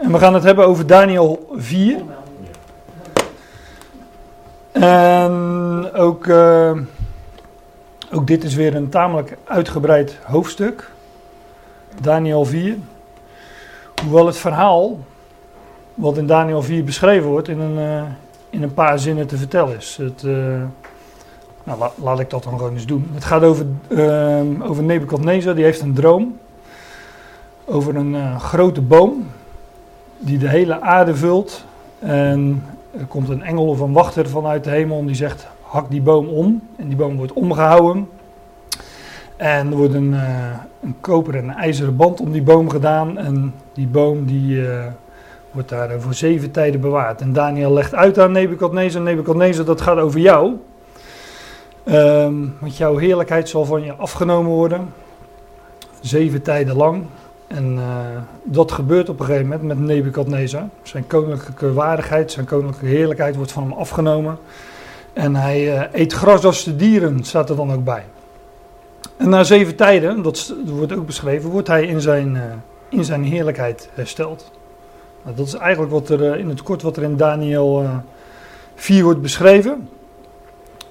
[0.00, 2.02] En we gaan het hebben over Daniel 4.
[4.72, 6.72] En ook, uh,
[8.12, 10.90] ook dit is weer een tamelijk uitgebreid hoofdstuk.
[12.00, 12.76] Daniel 4.
[14.02, 14.98] Hoewel het verhaal
[15.94, 18.02] wat in Daniel 4 beschreven wordt in een, uh,
[18.50, 19.96] in een paar zinnen te vertellen is.
[19.96, 20.62] Het, uh,
[21.64, 23.10] nou, la, laat ik dat dan gewoon eens doen.
[23.14, 23.66] Het gaat over,
[24.62, 26.38] over Nebukadnezar, die heeft een droom
[27.64, 29.26] over een grote boom
[30.20, 31.64] die de hele aarde vult.
[31.98, 32.64] En
[32.98, 36.02] er komt een engel of een wachter vanuit de hemel en die zegt: hak die
[36.02, 36.62] boom om.
[36.76, 38.08] En die boom wordt omgehouden.
[39.36, 40.50] En er wordt een, uh,
[40.82, 43.18] een koper en een ijzeren band om die boom gedaan.
[43.18, 44.84] En die boom die, uh,
[45.50, 47.20] wordt daar voor zeven tijden bewaard.
[47.20, 50.56] En Daniel legt uit aan Nebukadnezar: Nebukadnezar, dat gaat over jou.
[51.84, 54.92] Um, want jouw heerlijkheid zal van je afgenomen worden.
[56.00, 57.04] Zeven tijden lang.
[57.50, 57.82] En uh,
[58.42, 60.68] dat gebeurt op een gegeven moment met Nebukadnezar.
[60.82, 64.38] Zijn koninklijke waardigheid, zijn koninklijke heerlijkheid wordt van hem afgenomen.
[65.12, 68.04] En hij uh, eet gras als de dieren, staat er dan ook bij.
[69.16, 72.42] En na zeven tijden, dat wordt ook beschreven, wordt hij in zijn, uh,
[72.88, 74.50] in zijn heerlijkheid hersteld.
[75.22, 77.86] Nou, dat is eigenlijk wat er in het kort wat er in Daniel
[78.74, 79.88] 4 wordt beschreven.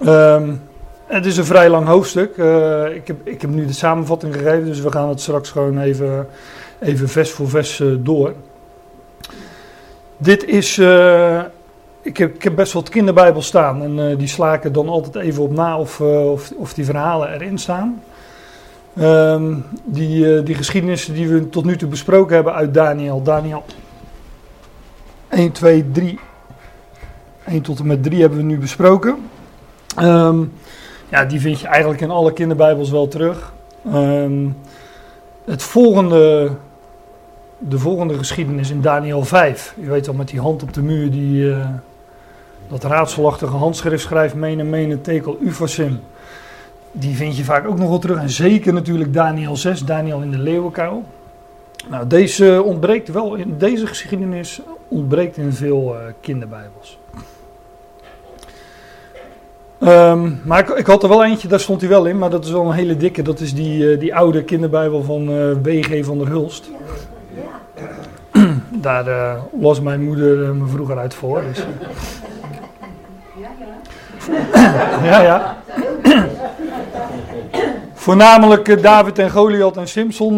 [0.06, 0.62] Um,
[1.10, 2.38] het is een vrij lang hoofdstuk.
[2.38, 5.80] Uh, ik, heb, ik heb nu de samenvatting gegeven, dus we gaan het straks gewoon
[5.80, 6.28] even,
[6.80, 8.34] even vers voor vers uh, door.
[10.18, 10.78] Dit is.
[10.78, 11.42] Uh,
[12.02, 15.16] ik, heb, ik heb best wat kinderbijbels staan en die sla ik er dan altijd
[15.16, 18.04] even op na of, of, of die verhalen erin staan.
[19.00, 23.24] Um, die, die geschiedenissen die we tot nu toe besproken hebben uit Daniel.
[23.24, 23.66] Daniel
[25.30, 26.20] 1, 2, 3.
[27.46, 29.18] 1 tot en met 3 hebben we nu besproken.
[30.02, 30.52] Um,
[31.10, 33.54] ja, die vind je eigenlijk in alle kinderbijbels wel terug.
[33.94, 34.58] Um,
[35.46, 36.52] het volgende,
[37.58, 39.76] de volgende geschiedenis in Daniel 5.
[39.80, 41.68] Je weet al met die hand op de muur die uh,
[42.68, 44.36] dat raadselachtige handschrift schrijft.
[44.36, 46.00] Mene, mene, tekel, ufasim.
[46.92, 48.20] Die vind je vaak ook nog wel terug.
[48.20, 51.04] En zeker natuurlijk Daniel 6, Daniel in de leeuwenkuil.
[51.88, 56.99] Nou, deze ontbreekt wel in deze geschiedenis ontbreekt in veel uh, kinderbijbels.
[59.84, 62.52] Um, maar ik, had er wel eentje, daar stond hij wel in, maar dat is
[62.52, 63.22] wel een hele dikke.
[63.22, 66.06] Dat is die, uh, die oude kinderbijbel van uh, W.G.
[66.06, 66.70] van der Hulst.
[68.70, 71.42] daar uh, las mijn moeder me vroeger uit voor.
[71.42, 71.66] Dus.
[75.04, 75.58] ja, ja.
[77.94, 80.38] Voornamelijk David en Goliath en Simpson,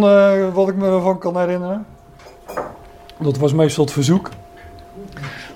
[0.53, 1.85] wat ik me ervan kan herinneren.
[3.17, 4.29] Dat was meestal het verzoek.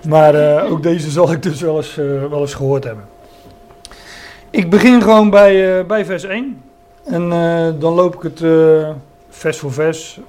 [0.08, 1.96] Maar ook deze zal ik dus wel eens,
[2.30, 3.04] wel eens gehoord hebben.
[4.56, 6.62] Ik begin gewoon bij, uh, bij vers 1.
[7.04, 8.90] En uh, dan loop ik het uh,
[9.30, 10.20] vers voor vers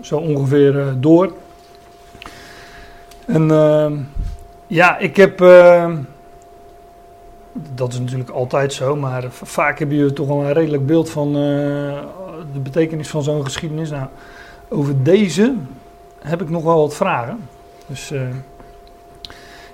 [0.00, 1.32] zo ongeveer door.
[3.26, 3.48] En
[4.66, 5.38] ja, ik heb.
[7.74, 11.32] dat is natuurlijk altijd zo, maar vaak heb je toch al een redelijk beeld van
[12.52, 13.90] de betekenis van zo'n geschiedenis.
[13.90, 14.06] Nou,
[14.68, 15.54] over deze
[16.18, 17.38] heb ik nog wel wat vragen.
[17.86, 18.12] Dus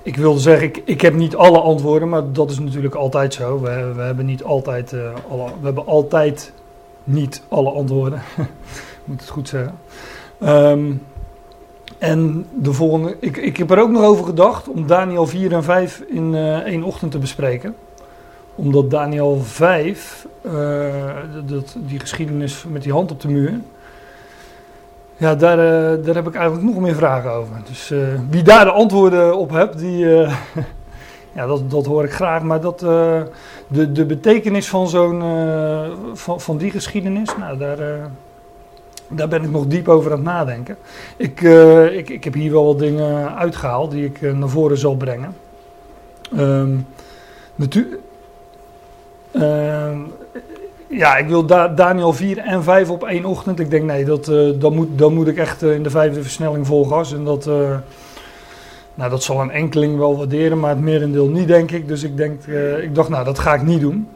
[0.08, 3.60] ik wilde zeggen, ik, ik heb niet alle antwoorden, maar dat is natuurlijk altijd zo.
[3.60, 6.52] We, we hebben niet altijd, uh, alle, we hebben altijd
[7.04, 8.22] niet alle antwoorden.
[9.04, 9.78] moet het goed zeggen.
[10.42, 11.02] Um,
[11.98, 15.64] en de volgende, ik, ik heb er ook nog over gedacht om Daniel 4 en
[15.64, 17.74] 5 in uh, één ochtend te bespreken.
[18.54, 20.52] Omdat Daniel 5, uh,
[21.46, 23.60] dat, die geschiedenis met die hand op de muur,
[25.18, 27.54] ja, daar, uh, daar heb ik eigenlijk nog meer vragen over.
[27.68, 27.98] Dus uh,
[28.30, 30.36] wie daar de antwoorden op hebt, die, uh,
[31.36, 32.42] ja, dat, dat hoor ik graag.
[32.42, 32.78] Maar dat,
[33.68, 35.22] de, de betekenis van, zo'n,
[36.14, 37.78] van, van die geschiedenis, nou, daar,
[39.08, 40.76] daar ben ik nog diep over aan het nadenken.
[41.16, 41.40] Ik,
[41.90, 45.36] ik, ik heb hier wel wat dingen uitgehaald die ik naar voren zal brengen.
[46.38, 46.86] Um,
[50.88, 53.60] ja, ik wil da Daniel 4 en 5 op één ochtend.
[53.60, 56.22] Ik denk, nee, dat, uh, dan, moet, dan moet ik echt uh, in de vijfde
[56.22, 57.12] versnelling vol gas.
[57.12, 57.76] En dat, uh,
[58.94, 61.88] nou, dat zal een enkeling wel waarderen, maar het merendeel niet, denk ik.
[61.88, 62.44] Dus ik, denk,
[62.82, 64.08] ik dacht, nou, dat ga ik niet doen.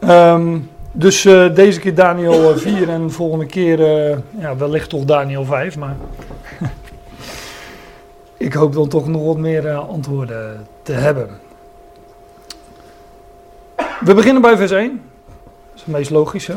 [0.00, 1.22] Um, dus
[1.54, 3.78] deze keer Daniel 4 en de volgende keer
[4.38, 5.78] ja, wellicht toch Daniel 5.
[5.78, 5.96] Maar
[8.36, 11.28] ik hoop dan toch nog wat meer antwoorden te hebben.
[14.00, 15.05] We beginnen bij vers 1 is
[15.86, 16.56] het meest logische.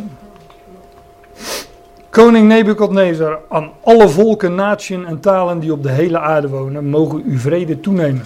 [2.09, 7.21] Koning Nebukadnezar, aan alle volken, naties en talen die op de hele aarde wonen, mogen
[7.25, 8.25] uw vrede toenemen.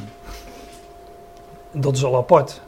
[1.72, 2.62] Dat is al apart.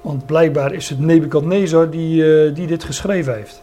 [0.00, 3.60] Want blijkbaar is het Nebukadnezar die, uh, die dit geschreven heeft.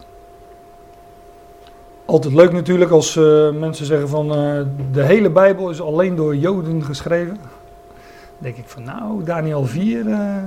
[2.05, 4.61] altijd leuk natuurlijk als uh, mensen zeggen van uh,
[4.91, 7.37] de hele Bijbel is alleen door Joden geschreven.
[7.37, 10.37] Dan denk ik van nou, Daniel 4, uh,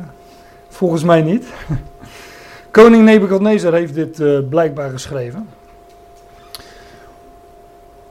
[0.68, 1.46] volgens mij niet.
[2.70, 5.48] Koning Nebukadnezar heeft dit blijkbaar geschreven.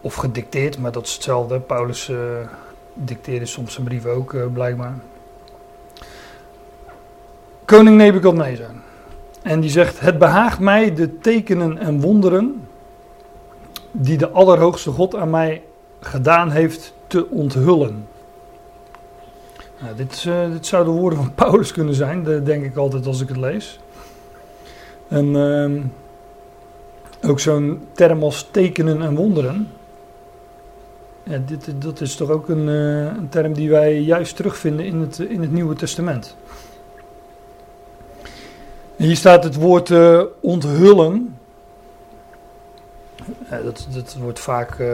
[0.02, 1.60] Of gedicteerd, maar dat is hetzelfde.
[1.60, 2.12] Paulus
[2.94, 4.94] dicteerde soms zijn brief ook blijkbaar.
[7.66, 8.70] Koning Nebukadnezar.
[9.42, 12.68] En die zegt: Het behaagt mij de tekenen en wonderen
[13.92, 15.62] die de Allerhoogste God aan mij
[16.00, 18.08] gedaan heeft te onthullen.
[19.80, 23.28] Nou, dit, uh, dit zouden woorden van Paulus kunnen zijn, denk ik altijd als ik
[23.28, 23.80] het lees.
[25.08, 29.70] En uh, ook zo'n term als tekenen en wonderen.
[31.24, 35.00] Ja, dit, dat is toch ook een, uh, een, term die wij juist terugvinden in
[35.00, 36.36] het, in het Nieuwe Testament.
[38.96, 41.36] En hier staat het woord uh, onthullen.
[43.64, 44.80] Dat, dat wordt vaak.
[44.80, 44.88] Uh,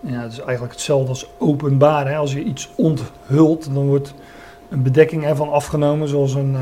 [0.00, 2.16] ja, het is eigenlijk hetzelfde als openbaar.
[2.16, 4.14] Als je iets onthult, dan wordt
[4.68, 6.08] een bedekking ervan afgenomen.
[6.08, 6.56] Zoals, een,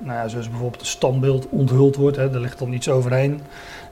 [0.00, 2.16] nou ja, zoals bijvoorbeeld een standbeeld onthuld wordt.
[2.16, 2.32] Hè.
[2.32, 3.40] Er ligt dan iets overheen.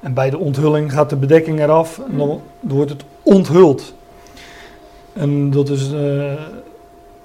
[0.00, 1.98] En bij de onthulling gaat de bedekking eraf.
[1.98, 3.94] En dan wordt het onthuld.
[5.12, 6.32] En dat is uh,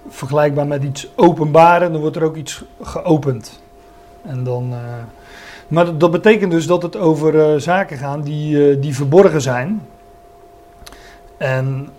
[0.07, 1.91] vergelijkbaar met iets openbaren.
[1.91, 3.61] Dan wordt er ook iets geopend.
[4.21, 4.73] En dan.
[5.67, 9.81] Maar dat betekent dus dat het over uh, zaken gaat die, die verborgen zijn.
[11.37, 11.89] En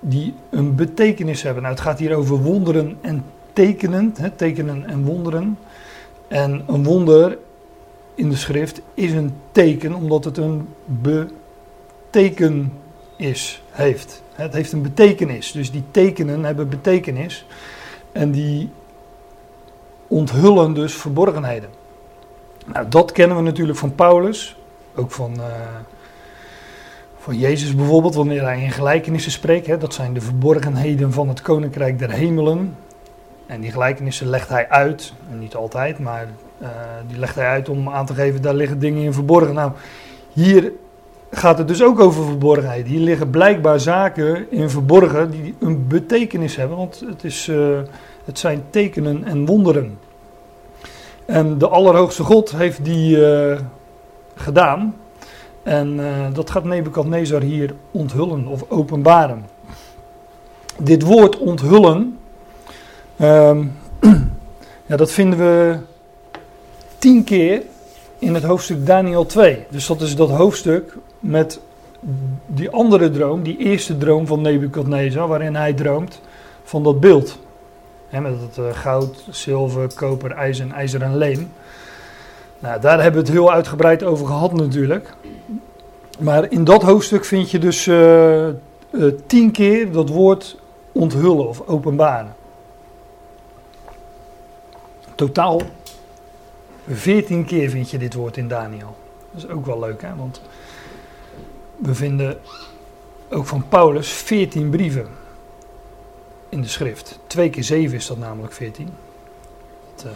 [0.00, 1.62] die een betekenis hebben.
[1.62, 4.14] Nou, het gaat hier over wonderen en tekenen.
[4.18, 5.58] Hè, tekenen en wonderen.
[6.30, 7.38] En een wonder
[8.14, 10.68] in de schrift is een teken omdat het een
[12.10, 12.72] betekenis
[13.70, 14.22] heeft.
[14.32, 15.52] Het heeft een betekenis.
[15.52, 17.46] Dus die tekenen hebben betekenis.
[18.12, 18.70] En die
[20.06, 21.68] onthullen dus verborgenheden.
[22.66, 24.56] Nou, dat kennen we natuurlijk van Paulus,
[24.94, 25.44] ook van, uh,
[27.18, 29.66] van Jezus bijvoorbeeld, wanneer hij in gelijkenissen spreekt.
[29.66, 32.76] Hè, dat zijn de verborgenheden van het koninkrijk der hemelen.
[33.50, 36.26] En die gelijkenissen legt hij uit, niet altijd, maar
[36.62, 36.68] uh,
[37.06, 39.54] die legt hij uit om aan te geven, daar liggen dingen in verborgen.
[39.54, 39.72] Nou,
[40.32, 40.72] hier
[41.30, 42.86] gaat het dus ook over verborgenheid.
[42.86, 47.78] Hier liggen blijkbaar zaken in verborgen die een betekenis hebben, want het, is, uh,
[48.24, 49.98] het zijn tekenen en wonderen.
[51.26, 53.58] En de Allerhoogste God heeft die uh,
[54.34, 54.96] gedaan.
[55.62, 56.00] En
[56.32, 59.44] dat gaat Nebukadnezar hier onthullen of openbaren.
[60.78, 62.18] Dit woord onthullen,
[63.20, 63.72] um,
[64.86, 65.76] ja, dat vinden we
[66.98, 67.62] tien keer
[68.18, 69.66] in het hoofdstuk Daniel 2.
[69.70, 71.60] Dus dat is dat hoofdstuk met
[72.46, 76.20] die andere droom, die eerste droom van Nebukadnezar, waarin hij droomt
[76.64, 77.38] van dat beeld
[78.10, 81.52] met het uh, goud, zilver, koper, ijzer ijzer en leem.
[82.58, 85.12] Nou, daar hebben we het heel uitgebreid over gehad natuurlijk.
[86.18, 88.52] Maar in dat hoofdstuk vind je dus uh, uh,
[89.26, 90.56] tien keer dat woord
[90.92, 92.34] onthullen of openbaren.
[95.20, 95.62] Totaal
[96.88, 98.96] veertien keer vind je dit woord in Daniel.
[99.32, 100.14] Dat is ook wel leuk, hè?
[100.16, 100.40] want
[101.76, 102.38] we vinden
[103.30, 105.06] ook van Paulus veertien brieven
[106.48, 107.18] in de schrift.
[107.26, 108.88] 2 keer 7 is dat namelijk 14.
[109.94, 110.10] Dat, uh,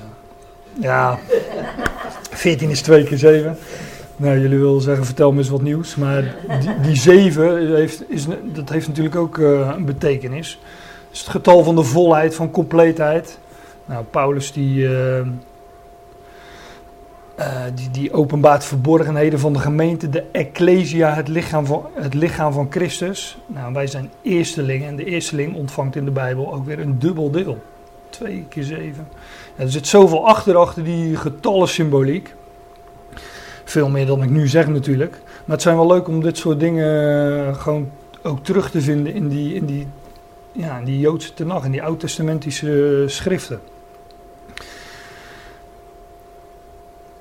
[0.83, 1.19] ja,
[2.31, 3.59] 14 is 2 keer 7.
[4.17, 5.95] Nou, jullie willen zeggen, vertel me eens wat nieuws.
[5.95, 10.61] Maar die, die 7 heeft, is, dat heeft natuurlijk ook uh, een betekenis.
[11.07, 13.39] Het is het getal van de volheid, van compleetheid.
[13.85, 15.21] Nou, Paulus die, uh,
[17.75, 22.67] die, die openbaart verborgenheden van de gemeente, de Ecclesia, het lichaam van, het lichaam van
[22.71, 23.39] Christus.
[23.47, 27.31] Nou, wij zijn eerstelingen en de eersteling ontvangt in de Bijbel ook weer een dubbel
[27.31, 27.63] deel.
[28.11, 29.09] Twee keer zeven.
[29.57, 32.35] er zit zoveel achter, achter die getallen symboliek.
[33.65, 35.13] Veel meer dan ik nu zeg natuurlijk.
[35.45, 37.91] Maar het zijn wel leuk om dit soort dingen uh, gewoon
[38.23, 39.87] ook terug te vinden in die, in die,
[40.53, 43.61] ja, in die Joodse tenag, in die oud-testamentische schriften.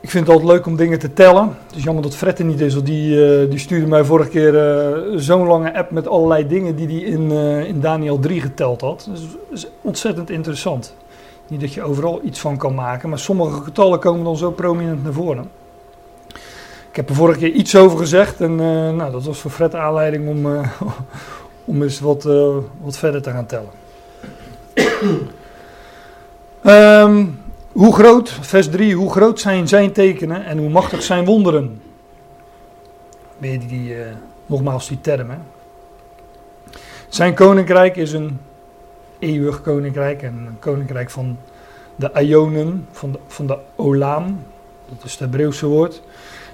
[0.04, 1.58] Ik vind het altijd leuk om dingen te tellen.
[1.68, 4.30] Het is jammer dat Fred er niet is, want die, uh, die stuurde mij vorige
[4.30, 8.42] keer uh, zo'n lange app met allerlei dingen die hij in, uh, in Daniel 3
[8.42, 9.08] geteld had.
[9.12, 10.96] Dus dat is ontzettend interessant.
[11.48, 15.04] Niet dat je overal iets van kan maken, maar sommige getallen komen dan zo prominent
[15.04, 15.50] naar voren.
[16.90, 18.56] Ik heb er vorige keer iets over gezegd en
[18.96, 20.46] nou, dat was voor Fred aanleiding om,
[21.66, 22.24] om eens wat,
[22.82, 23.72] wat verder te gaan tellen.
[26.64, 27.43] um,
[27.74, 31.82] Hoe groot, vers 3, hoe groot zijn zijn tekenen en hoe machtig zijn wonderen?
[33.38, 34.06] Weer die, uh,
[34.46, 35.46] nogmaals die termen.
[37.08, 38.40] Zijn koninkrijk is een
[39.20, 41.38] eeuwig koninkrijk en een koninkrijk van
[41.96, 44.44] de Ionen, van de, van de Olam,
[44.90, 46.02] dat is het Hebreeuwse woord.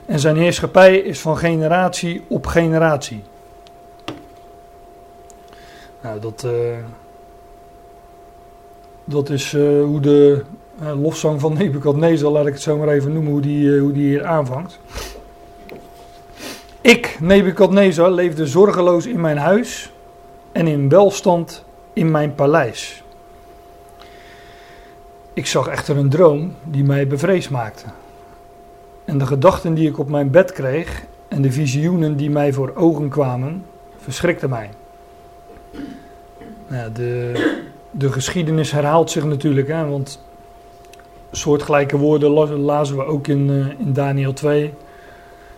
[0.05, 3.23] En zijn heerschappij is van generatie op generatie.
[6.01, 6.51] Nou, dat, uh,
[9.09, 10.43] dat is uh, hoe de
[10.81, 14.07] uh, lofzang van Nebuchadnezzar, laat ik het zo maar even noemen, hoe die, hoe die
[14.07, 14.79] hier aanvangt.
[16.81, 19.91] Ik, Nebuchadnezzar, leefde zorgeloos in mijn huis
[20.51, 21.63] en in welstand
[21.93, 23.03] in mijn paleis.
[25.33, 27.85] Ik zag echter een droom die mij bevreesd maakte.
[29.05, 32.71] En de gedachten die ik op mijn bed kreeg en de visioenen die mij voor
[32.75, 33.65] ogen kwamen,
[33.97, 34.69] verschrikten mij.
[36.67, 37.31] Nou, de,
[37.91, 40.23] de geschiedenis herhaalt zich natuurlijk, hè, want
[41.31, 44.73] soortgelijke woorden lazen we ook in, uh, in Daniel 2.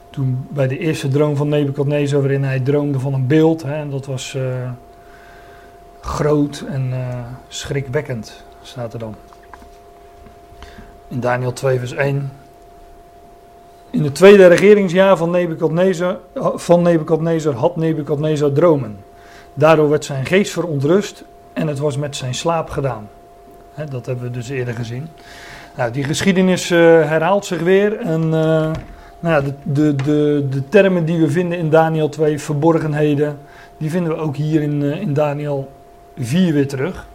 [0.10, 3.90] Toen bij de eerste droom van Nebuchadnezzar, waarin hij droomde van een beeld, hè, en
[3.90, 4.44] dat was uh,
[6.02, 9.16] groot en uh, schrikwekkend, staat er dan.
[11.08, 12.32] In Daniel 2, vers 1.
[13.90, 16.18] In het tweede regeringsjaar van Nebuchadnezzar,
[16.56, 18.98] van Nebuchadnezzar had Nebuchadnezzar dromen.
[19.54, 21.24] Daardoor werd zijn geest verontrust
[21.54, 23.10] en het was met zijn slaap gedaan.
[23.90, 25.08] dat hebben we dus eerder gezien.
[25.76, 28.00] Nou, die geschiedenis uh, herhaalt zich weer.
[28.00, 28.74] En uh, nou
[29.20, 33.38] ja, de, de, de, de, termen die we vinden in Daniel 2, verborgenheden,
[33.78, 35.72] die vinden we ook hier in, uh, in Daniel
[36.18, 37.08] 4 weer terug.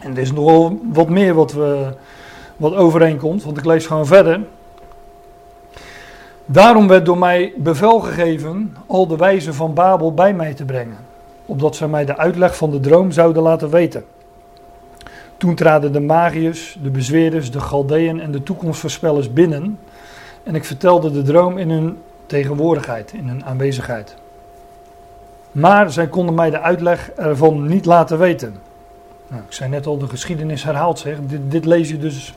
[0.00, 1.88] En er is nogal wat meer wat, we,
[2.56, 4.40] wat overeenkomt, want ik lees gewoon verder.
[6.46, 11.03] Daarom werd door mij bevel gegeven al de wijzen van Babel bij mij te brengen
[11.46, 14.04] opdat zij mij de uitleg van de droom zouden laten weten.
[15.36, 19.78] Toen traden de magiërs, de bezweerders, de Galdeën en de toekomstvoorspellers binnen
[20.42, 24.16] en ik vertelde de droom in hun tegenwoordigheid, in hun aanwezigheid.
[25.52, 28.56] Maar zij konden mij de uitleg ervan niet laten weten.
[29.28, 31.18] Nou, ik zei net al, de geschiedenis herhaalt zich.
[31.26, 32.34] Dit, dit lees je dus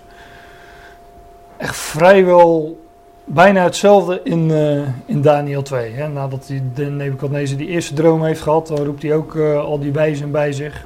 [1.58, 2.80] echt vrijwel
[3.28, 5.94] bijna hetzelfde in, uh, in Daniel 2.
[5.94, 6.08] Hè.
[6.08, 9.80] Nadat hij de Nebuchadnezzar die eerste droom heeft gehad, dan roept hij ook uh, al
[9.80, 10.86] die wijzen bij zich.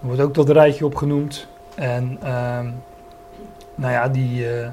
[0.00, 1.46] Er wordt ook dat rijtje opgenoemd.
[1.74, 2.58] En uh,
[3.74, 4.68] nou ja, die, uh,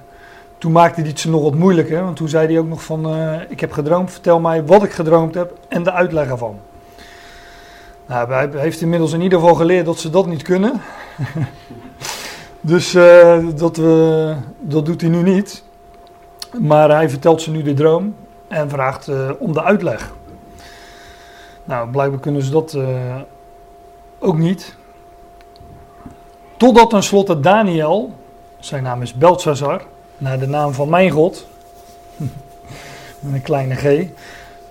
[0.58, 2.04] toen maakte hij het ze nog wat moeilijker.
[2.04, 3.16] Want toen zei hij ook nog van,
[3.50, 6.60] ik heb gedroomd, vertel mij wat ik gedroomd heb en de uitleg ervan.
[8.06, 10.82] Nou, hij heeft inmiddels in ieder geval geleerd dat ze dat niet kunnen.
[12.62, 12.92] dus
[13.56, 13.82] dat,
[14.60, 15.64] dat doet hij nu niet.
[16.60, 18.16] Maar hij vertelt ze nu de droom
[18.48, 20.12] en vraagt uh, om de uitleg.
[21.64, 23.16] Nou, blijkbaar kunnen ze dat uh,
[24.20, 24.76] ook niet.
[26.58, 28.14] Totdat tenslotte Daniel,
[28.60, 29.82] zijn naam is Belshazzar,
[30.18, 31.48] naar de naam van mijn God,
[33.20, 34.08] met een kleine g.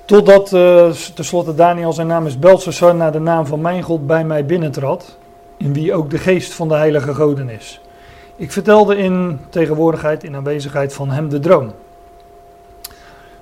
[0.05, 4.25] Totdat uh, tenslotte Daniel, zijn naam is Belshazzar, naar de naam van mijn God bij
[4.25, 5.17] mij binnentrad,
[5.57, 7.81] in wie ook de geest van de heilige goden is.
[8.37, 11.73] Ik vertelde in tegenwoordigheid, in aanwezigheid van hem de droom.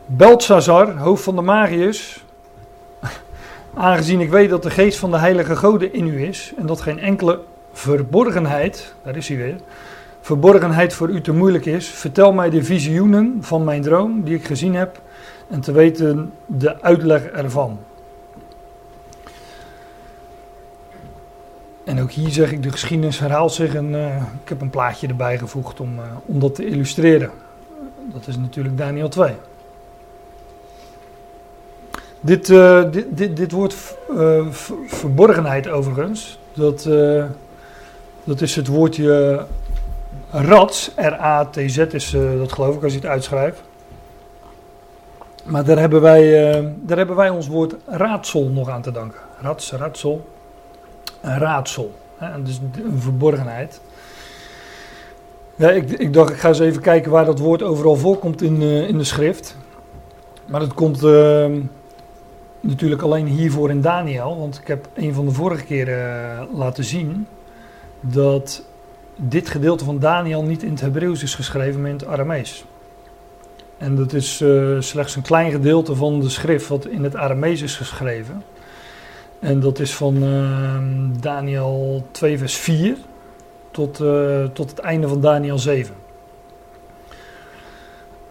[0.06, 2.24] Belshazzar, hoofd van de magiërs,
[3.74, 6.80] aangezien ik weet dat de geest van de heilige goden in u is en dat
[6.80, 7.40] geen enkele
[7.72, 9.56] verborgenheid, daar is hij weer,
[10.20, 14.44] verborgenheid voor u te moeilijk is, vertel mij de visioenen van mijn droom die ik
[14.44, 15.00] gezien heb
[15.48, 17.78] en te weten de uitleg ervan.
[21.90, 25.08] En ook hier zeg ik, de geschiedenis herhaalt zich en uh, ik heb een plaatje
[25.08, 27.30] erbij gevoegd om, uh, om dat te illustreren.
[28.12, 29.32] Dat is natuurlijk Daniel 2.
[32.20, 33.74] Dit, uh, dit, dit, dit woord
[34.86, 36.88] verborgenheid overigens, dat,
[38.24, 39.44] dat is het woordje
[40.30, 43.62] rats, R-A-T-Z is dat geloof ik als je het uitschrijft.
[45.44, 49.20] Maar daar hebben, wij, daar hebben wij ons woord raadsel nog aan te danken.
[49.40, 50.26] Rats, raadsel
[51.20, 51.94] een raadsel.
[52.44, 53.80] Dus een verborgenheid.
[55.56, 58.88] Ik, ik, dacht, ik ga eens even kijken waar dat woord overal voorkomt in, uh,
[58.88, 59.56] in de schrift.
[60.46, 61.46] Maar dat komt uh,
[62.60, 64.38] natuurlijk alleen hiervoor in Daniel.
[64.38, 67.26] Want ik heb een van de vorige keren uh, laten zien
[68.00, 68.64] dat
[69.16, 72.64] dit gedeelte van Daniel niet in het Hebreeuws is geschreven, maar in het Aramees.
[73.78, 77.62] En dat is uh, slechts een klein gedeelte van de schrift wat in het Aramees
[77.62, 78.42] is geschreven.
[79.40, 80.76] En dat is van uh,
[81.20, 82.96] Daniel 2, vers 4
[83.70, 85.94] tot, uh, tot het einde van Daniel 7.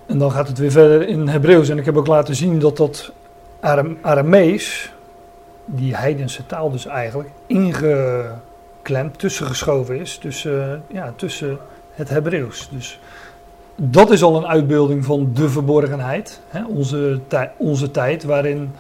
[0.06, 1.70] En dan gaat het weer verder in Hebreeuws.
[1.70, 3.12] En ik heb ook laten zien dat dat
[3.60, 4.94] Aram Aramees,
[5.66, 11.58] die heidense taal dus eigenlijk, ingeklemd, tussengeschoven is tussen, ja, tussen
[11.94, 12.70] het Hebreeuws.
[12.72, 13.00] Dus
[13.76, 16.42] dat is al een uitbeelding van de verborgenheid.
[16.48, 16.66] Hè?
[16.66, 17.20] Onze,
[17.58, 18.72] onze tijd waarin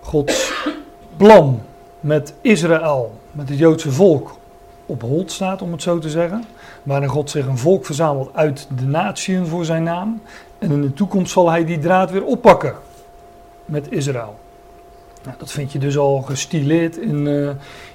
[0.00, 0.52] Gods
[1.16, 1.60] plan
[2.00, 4.36] met Israël, met het Joodse volk,
[4.86, 6.44] op hold staat, om het zo te zeggen.
[6.82, 10.20] Waarin God zich een volk verzamelt uit de natieën voor zijn naam.
[10.58, 12.74] En in de toekomst zal hij die draad weer oppakken
[13.64, 14.38] met Israël.
[15.24, 17.50] Nou, dat vind je dus al gestileerd in, uh,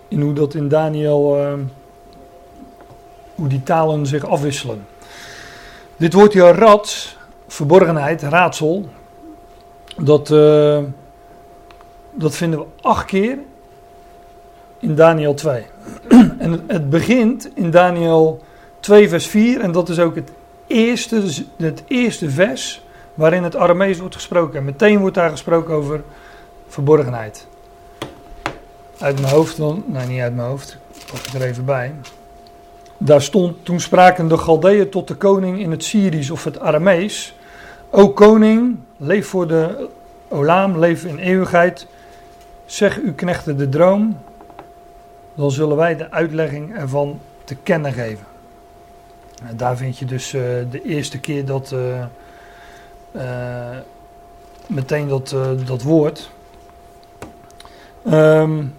[0.08, 1.54] in hoe dat in Daniel, uh,
[3.36, 4.86] hoe die talen zich afwisselen.
[5.98, 7.16] Dit woordje rad,
[7.48, 8.86] verborgenheid, raadsel,
[9.98, 10.80] dat, uh,
[12.20, 13.38] dat vinden we acht keer
[14.80, 15.66] in Daniel 2.
[16.38, 18.44] en het, begint in Daniel
[18.80, 20.32] 2 vers 4 en dat is ook het
[20.68, 21.24] eerste,
[21.58, 22.84] het eerste vers
[23.14, 24.60] waarin het Aramees wordt gesproken.
[24.60, 26.04] En meteen wordt daar gesproken over
[26.68, 27.48] verborgenheid.
[29.00, 31.94] Uit mijn hoofd dan, nee niet uit mijn hoofd, ik pak er even bij.
[32.98, 37.36] Daar stond, toen spraken de Galdeeën tot de koning in het Syrisch of het Aramees.
[37.90, 39.90] O koning, leef voor de
[40.28, 41.88] Olaam, leef in eeuwigheid.
[42.70, 44.18] Zeg uw knechten de droom,
[45.34, 48.26] dan zullen wij de uitlegging ervan te kennen geven.
[49.48, 52.04] En daar vind je dus uh, de eerste keer dat uh,
[53.16, 53.78] uh,
[54.68, 55.36] meteen dat,
[55.66, 56.30] dat woord.
[58.08, 58.74] Um,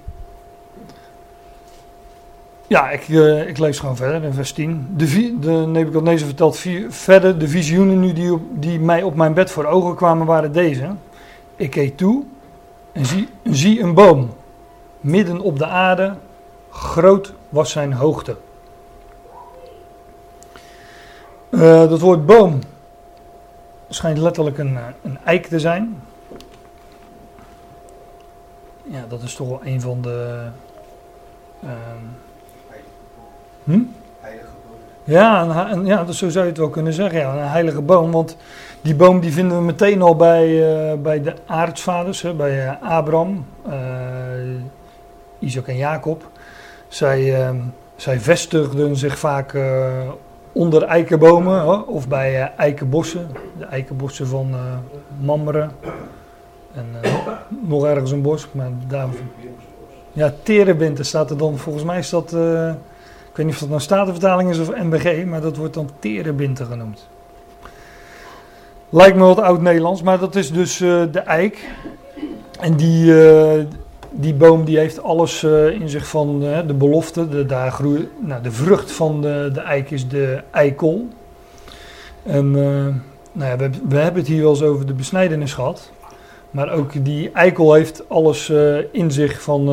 [2.67, 3.09] ja, ik,
[3.49, 4.89] ik lees gewoon verder in vers 10.
[4.97, 9.35] De, de Nebuchadnezzar vertelt vier, verder, de visioenen nu die, op, die mij op mijn
[9.35, 10.89] bed voor ogen kwamen waren deze.
[11.57, 12.25] Ik keek toe
[12.93, 14.31] en zie, zie een boom,
[15.01, 16.15] midden op de aarde,
[16.71, 18.37] groot was zijn hoogte.
[21.51, 22.59] Uh, dat woord boom
[23.89, 26.03] schijnt letterlijk een, eh, een eik te zijn.
[28.83, 30.47] Ja, dat is toch wel een van de...
[31.65, 31.71] Uh,
[33.65, 33.81] Hm?
[34.21, 34.79] Heilige boom.
[35.05, 37.21] Ja, een, ja, dus zo zou je het wel kunnen zeggen.
[37.21, 38.11] Ja, een heilige boom.
[38.11, 38.37] Want
[38.83, 42.23] die boom die vinden we meteen al bij, uh, bij de aartsvaders.
[42.23, 43.75] Hè, bij uh, Abraham, uh,
[45.39, 46.31] Isaac en Jacob.
[46.89, 47.51] Zij, uh,
[47.97, 49.59] zij vestigden zich vaak
[50.53, 51.87] onder eikenbomen.
[51.87, 53.31] Of bij eikenbossen.
[53.59, 54.55] De eikenbossen van
[55.21, 55.69] Mamre.
[56.75, 56.87] En
[57.49, 58.47] nog ergens een bos.
[58.53, 59.09] Maar daar...
[60.13, 61.59] Ja, Terebinte staat er dan.
[61.59, 62.33] Volgens mij is dat
[63.31, 66.65] ik weet niet of dat nou Statenvertaling is of MBG, maar dat wordt dan terebinte
[66.65, 67.09] genoemd.
[68.93, 71.71] Lijkt me wat oud-Nederlands, maar dat is dus uh, de eik.
[72.61, 73.65] En die, uh,
[74.11, 77.29] die boom die heeft alles uh, in zich van de belofte.
[77.29, 77.81] De, daar
[78.19, 81.09] nou, de vrucht van de, de eik is de eikel.
[82.23, 82.51] En
[83.33, 85.91] nou ja, we, we, hebben het hier wel eens over de besnijdenis gehad.
[86.51, 88.53] Maar ook die eikel heeft alles
[88.93, 89.65] in zich van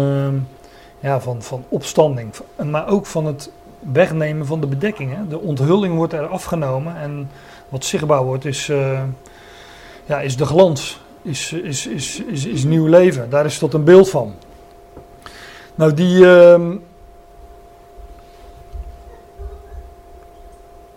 [1.00, 2.34] ja, van, van opstanding.
[2.64, 5.30] Maar ook van het wegnemen van de bedekkingen.
[5.30, 7.30] De onthulling wordt er afgenomen en
[7.70, 9.02] wat zichtbaar wordt is, uh,
[10.06, 13.30] ja, is de glans, is, is, is, is, nieuw leven.
[13.30, 14.34] Daar is tot een beeld van.
[15.76, 16.20] Nou, die.
[16.20, 16.52] Uh,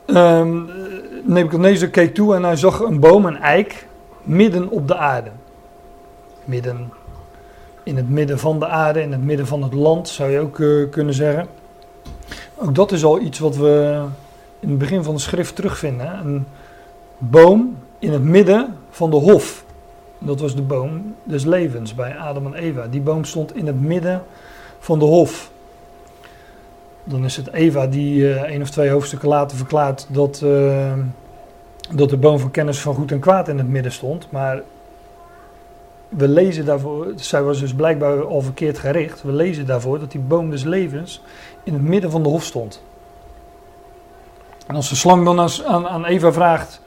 [0.06, 0.70] um,
[1.24, 3.87] Nebuchadnezzar keek toe en hij zag een boom, een eik,
[4.22, 5.30] midden op de aarde.
[6.44, 6.92] Midden
[7.83, 10.59] in het midden van de aarde, in het midden van het land, zou je ook
[10.59, 11.46] uh, kunnen zeggen.
[12.56, 14.02] Ook dat is al iets wat we
[14.61, 16.18] in het begin van de schrift terugvinden.
[16.18, 16.46] Een
[17.20, 19.64] boom in het midden van de hof.
[20.18, 22.87] Dat was de boom des levens bij Adam en Eva.
[22.87, 24.22] Die boom stond in het midden
[24.78, 25.50] van de hof.
[27.04, 30.92] Dan is het Eva die uh, of twee hoofdstukken later verklaart dat, uh,
[31.90, 34.30] dat de boom van kennis van goed en kwaad in het midden stond.
[34.30, 34.62] Maar
[36.09, 39.22] we lezen daarvoor, zij was dus blijkbaar al verkeerd gericht.
[39.22, 41.22] We lezen daarvoor dat die boom des levens
[41.64, 42.83] in het midden van de hof stond.
[44.66, 46.80] En als de slang dan aan, aan Eva vraagt: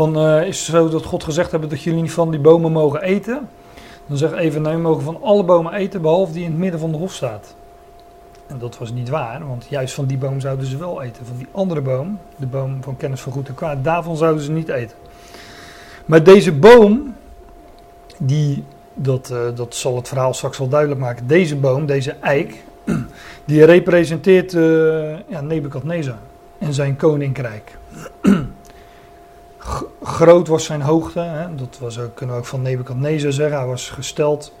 [0.00, 2.72] van, uh, Is het zo dat God gezegd heeft dat jullie niet van die bomen
[2.72, 3.48] mogen eten?
[4.06, 6.80] Dan zegt Eva: Nee, we mogen van alle bomen eten behalve die in het midden
[6.80, 7.54] van de hof staat.
[8.46, 11.26] En dat was niet waar, want juist van die boom zouden ze wel eten.
[11.26, 14.50] Van die andere boom, de boom van kennis van goed en kwaad, daarvan zouden ze
[14.50, 14.96] niet eten.
[16.04, 17.14] Maar deze boom,
[18.18, 21.26] die, dat, uh, dat zal het verhaal straks wel duidelijk maken.
[21.26, 22.64] Deze boom, deze eik,
[23.44, 26.18] die representeert uh, ja, Nebukadnezar
[26.58, 27.78] en zijn koninkrijk.
[30.02, 31.54] groot was zijn hoogte, hè?
[31.54, 33.58] dat was ook, kunnen we ook van Nebukadnezar zeggen.
[33.58, 34.52] Hij was gesteld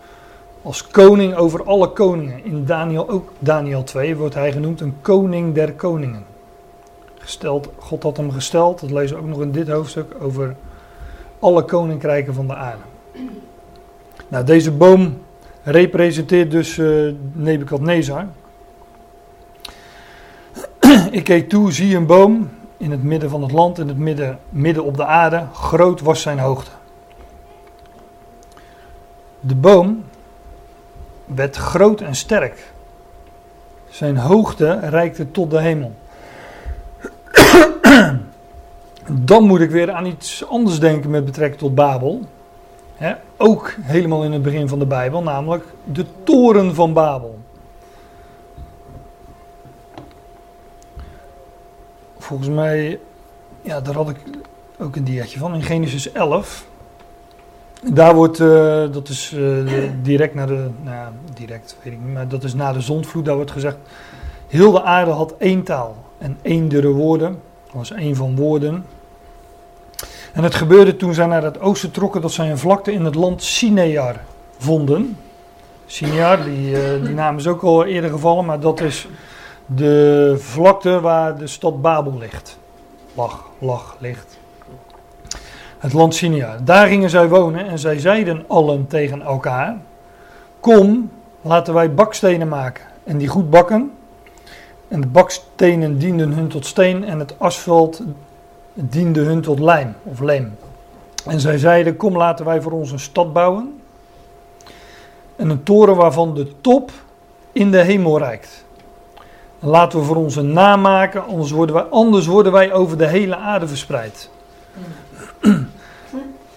[0.62, 2.44] als koning over alle koningen.
[2.44, 6.24] In Daniel, ook Daniel 2 wordt hij genoemd een koning der koningen.
[7.18, 10.56] Gesteld, God had hem gesteld, dat lezen we ook nog in dit hoofdstuk, over
[11.38, 12.82] alle koninkrijken van de aarde.
[14.28, 15.18] Nou, deze boom
[15.62, 18.26] representeert dus uh, Nebukadnezar.
[21.10, 24.38] Ik keek toe, zie een boom in het midden van het land, in het midden,
[24.48, 25.46] midden op de aarde.
[25.52, 26.70] Groot was zijn hoogte.
[29.40, 30.04] De boom
[31.24, 32.72] werd groot en sterk.
[33.88, 35.92] Zijn hoogte reikte tot de hemel.
[39.10, 42.20] Dan moet ik weer aan iets anders denken met betrekking tot Babel.
[43.36, 47.38] ook helemaal in het begin van de Bijbel, namelijk de toren van Babel.
[52.30, 52.98] Volgens mij,
[53.62, 54.16] ja, daar had ik
[54.78, 56.66] ook een diaatje van, in Genesis 11.
[57.82, 62.28] Daar wordt, uh, dat is uh, direct naar de, nou direct weet ik niet, maar
[62.28, 63.76] dat is na de zondvloed, daar wordt gezegd,
[64.48, 68.84] heel de aarde had één taal en eendere woorden, dat was één van woorden.
[70.32, 73.14] En het gebeurde toen zij naar het oosten trokken, dat zij een vlakte in het
[73.14, 74.20] land Sinear
[74.58, 75.16] vonden.
[75.86, 79.08] Sinear, die, uh, die naam is ook al eerder gevallen, maar dat is
[79.74, 82.58] de vlakte waar de stad Babel ligt.
[83.14, 84.38] Lag, lag, ligt
[85.80, 86.56] het land Sinia.
[86.64, 89.76] Daar gingen zij wonen en zij zeiden allen tegen elkaar:
[90.60, 93.92] Kom, laten wij bakstenen maken en die goed bakken.
[94.88, 98.02] En de bakstenen dienden hun tot steen en het asfalt
[98.74, 100.56] diende hun tot lijm of leem.
[101.26, 103.80] En zij zeiden: Kom, laten wij voor ons een stad bouwen.
[105.36, 106.90] En een toren waarvan de top
[107.52, 108.64] in de hemel reikt.
[109.60, 113.06] Laten we voor ons een naam maken, anders worden wij, anders worden wij over de
[113.06, 114.30] hele aarde verspreid.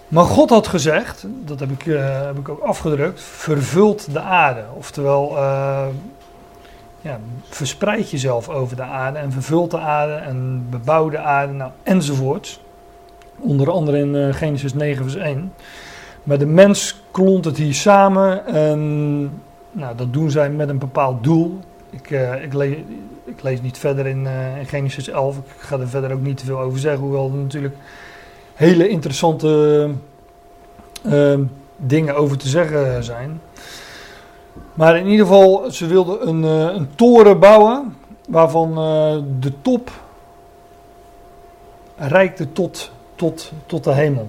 [0.08, 4.64] Maar God had gezegd, dat heb ik, uh, heb ik ook afgedrukt, vervult de aarde.
[4.76, 5.86] Oftewel, uh,
[7.00, 11.70] ja, verspreid jezelf over de aarde en vervult de aarde en bebouw de aarde nou,
[11.82, 12.60] enzovoorts.
[13.38, 15.52] Onder andere in uh, Genesis 9 vers 1.
[16.22, 19.20] Maar de mens klont het hier samen en
[19.72, 21.60] nou, dat doen zij met een bepaald doel.
[21.94, 22.10] Ik,
[22.42, 22.76] ik, lees,
[23.24, 24.26] ik lees niet verder in,
[24.58, 27.36] in Genesis 11, ik ga er verder ook niet te veel over zeggen, hoewel er
[27.36, 27.74] natuurlijk
[28.54, 29.88] hele interessante
[31.06, 31.38] uh,
[31.76, 33.40] dingen over te zeggen zijn.
[34.74, 37.96] Maar in ieder geval, ze wilden een, uh, een toren bouwen
[38.28, 38.74] waarvan
[39.40, 39.90] de top
[41.96, 44.26] reikte tot, tot, tot de hemel.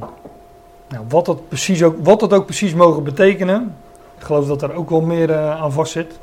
[0.90, 3.76] Nou, wat, dat precies ook, wat dat ook precies mogen betekenen,
[4.18, 6.20] ik geloof dat er ook wel meer aan vast zit.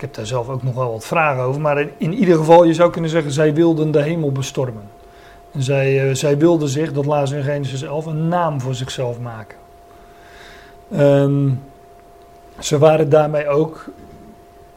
[0.00, 1.60] Ik heb daar zelf ook nog wel wat vragen over.
[1.60, 4.82] Maar in, ieder geval, je zou kunnen zeggen, zij wilden de hemel bestormen.
[5.52, 9.18] En zij, uh, zij wilden zich, dat lazen in Genesis 11, een naam voor zichzelf
[9.18, 9.56] maken.
[10.96, 11.62] Um,
[12.58, 13.90] ze waren daarmee ook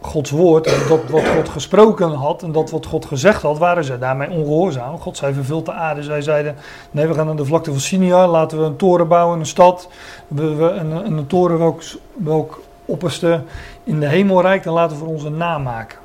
[0.01, 3.83] Gods woord, en dat wat God gesproken had en dat wat God gezegd had, waren
[3.83, 4.97] ze daarmee ongehoorzaam.
[4.97, 6.03] God zei vervult de aarde.
[6.03, 6.55] Zij zeiden,
[6.91, 9.87] nee we gaan naar de vlakte van Sinia, laten we een toren bouwen, een stad.
[10.27, 11.81] We, we, een, een, toren welk,
[12.13, 13.41] welk opperste
[13.83, 15.97] in de hemel rijkt en laten we voor onze naam maken.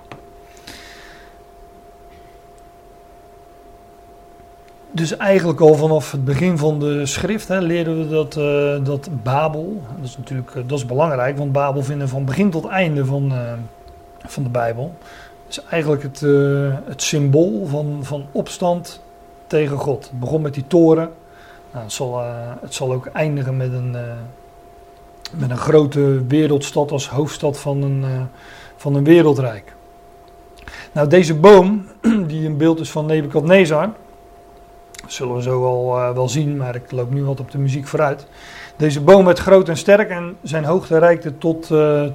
[4.98, 9.08] dus eigenlijk al vanaf het begin van de schrift hè, leerden we dat, uh, dat
[9.22, 13.04] Babel, dat is natuurlijk uh, dat is belangrijk, want Babel vinden van begin tot einde
[13.04, 13.52] van, uh,
[14.26, 14.94] van de Bijbel.
[15.48, 16.20] is eigenlijk het,
[16.84, 19.02] het symbool van, van opstand
[19.46, 20.04] tegen God.
[20.10, 21.10] Het begon met die toren.
[21.72, 22.22] Nou, het, zal,
[22.60, 23.96] het zal ook eindigen met een,
[25.36, 28.28] met een grote wereldstad als hoofdstad van een,
[28.76, 29.72] van een wereldrijk.
[30.92, 31.86] Nou, deze boom,
[32.26, 33.90] die een beeld is van Nebukadnezar
[35.12, 37.86] zullen we zo wel, uh, wel zien, maar ik loop nu wat op de muziek
[37.86, 38.26] vooruit.
[38.76, 42.06] Deze boom werd groot en sterk en zijn hoogte reikte tot, uh,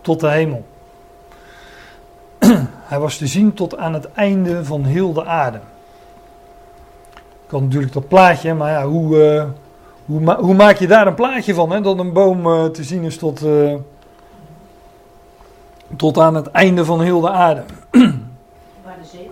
[0.00, 0.64] tot de hemel.
[2.90, 5.60] Hij was te zien tot aan het einde van heel de aarde.
[7.44, 9.46] Ik had natuurlijk dat plaatje, maar ja, hoe,
[10.10, 11.70] hoe, ma hoe, maak je daar een plaatje van?
[11.70, 11.80] Hè?
[11.80, 13.46] Dat een boom te zien is tot,
[15.96, 17.62] tot aan het einde van heel de aarde.
[18.84, 19.30] Waar de zee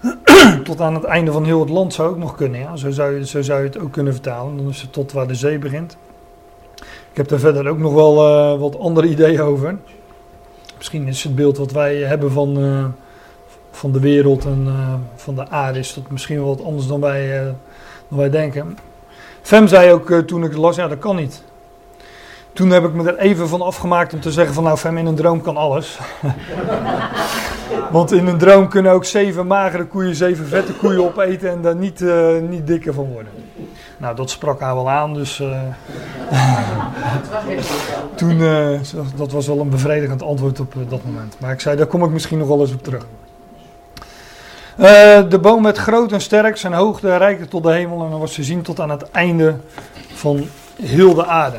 [0.64, 2.60] tot aan het einde van heel het land zou ook nog kunnen.
[2.60, 2.76] Ja?
[2.76, 4.56] Zo, zou je, zo zou je het ook kunnen vertalen.
[4.56, 5.96] Dan is het tot waar de zee begint.
[7.10, 9.78] Ik heb daar verder ook nog wel uh, wat andere ideeën over.
[10.76, 12.58] Misschien is het beeld wat wij hebben van,
[13.70, 14.68] van de wereld en
[15.14, 17.54] van de aarde is dat misschien wel wat anders dan wij,
[18.08, 18.76] dan wij denken.
[19.42, 21.42] Fem zei ook toen ik het las, ja dat kan niet.
[22.52, 25.06] Toen heb ik me er even van afgemaakt om te zeggen van nou Fem in
[25.06, 25.98] een droom kan alles.
[27.90, 31.76] Want in een droom kunnen ook zeven magere koeien, zeven vette koeien opeten en daar
[31.76, 33.32] niet, uh, niet dikker van worden.
[33.96, 35.60] Nou, dat sprak haar wel aan, dus uh,
[38.14, 38.38] toen,
[39.16, 41.36] dat was wel een bevredigend antwoord op dat moment.
[41.38, 43.06] Maar ik zei, daar kom ik misschien nog wel eens op terug.
[45.28, 48.34] De boom werd groot en sterk, zijn hoogte reikte tot de hemel en dan was
[48.34, 49.56] te zien tot aan het einde
[50.14, 50.46] van
[50.82, 51.58] heel de aarde.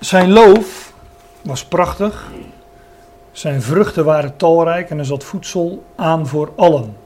[0.00, 0.92] Zijn loof
[1.42, 2.30] was prachtig.
[3.32, 6.96] Zijn vruchten waren talrijk en er zat voedsel aan voor allen.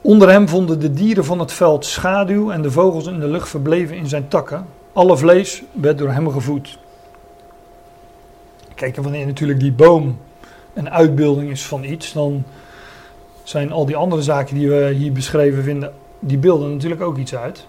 [0.00, 3.48] Onder hem vonden de dieren van het veld schaduw en de vogels in de lucht
[3.48, 4.66] verbleven in zijn takken.
[4.92, 6.78] Alle vlees werd door hem gevoed.
[8.80, 10.18] Kijk, wanneer natuurlijk die boom
[10.74, 12.44] een uitbeelding is van iets, dan
[13.42, 17.34] zijn al die andere zaken die we hier beschreven vinden, die beelden natuurlijk ook iets
[17.34, 17.66] uit.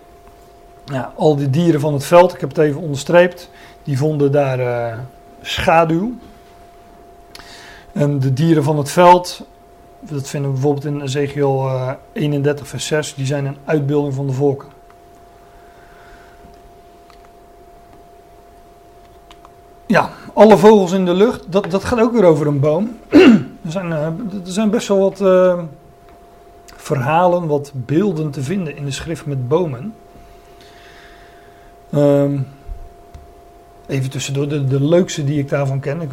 [1.16, 3.50] Al die dieren van het veld, ik heb het even onderstreept,
[3.84, 5.00] die vonden daar uh,
[5.42, 6.14] schaduw.
[7.92, 9.46] En de dieren van het veld,
[10.00, 14.28] dat vinden we bijvoorbeeld in Ezekiel uh, 31 vers 6, die zijn een uitbeelding van
[14.28, 14.68] de volken.
[19.86, 22.98] Ja, alle vogels in de lucht, dat, dat gaat ook weer over een boom.
[23.66, 25.60] er, zijn, uh, er zijn best wel wat uh,
[26.76, 29.94] verhalen, wat beelden te vinden in de schrift met bomen.
[31.96, 32.48] Um,
[33.88, 36.10] even tussendoor, de, de leukste die ik daarvan ken.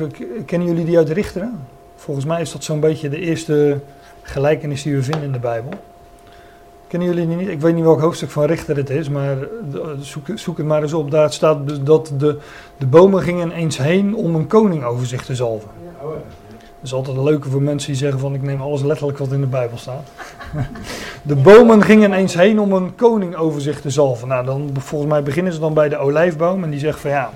[0.46, 1.66] Kennen jullie die uit Richteren?
[1.96, 3.80] Volgens mij is dat zo'n beetje de eerste
[4.22, 5.72] gelijkenis die we vinden in de Bijbel.
[6.88, 7.48] Kennen jullie die niet?
[7.48, 9.36] Ik weet niet welk hoofdstuk van Richter het is, maar
[10.00, 11.10] zoek, zoek het maar eens op.
[11.10, 12.38] Daar staat dat de,
[12.78, 15.68] de bomen gingen eens heen om een koning over zich te zalven.
[16.00, 19.32] Dat is altijd een leuke voor mensen die zeggen van ik neem alles letterlijk wat
[19.32, 20.08] in de Bijbel staat.
[21.22, 24.28] De bomen gingen eens heen om een koning over zich te zalven.
[24.28, 27.30] Nou, dan, volgens mij beginnen ze dan bij de olijfboom en die zegt van ja,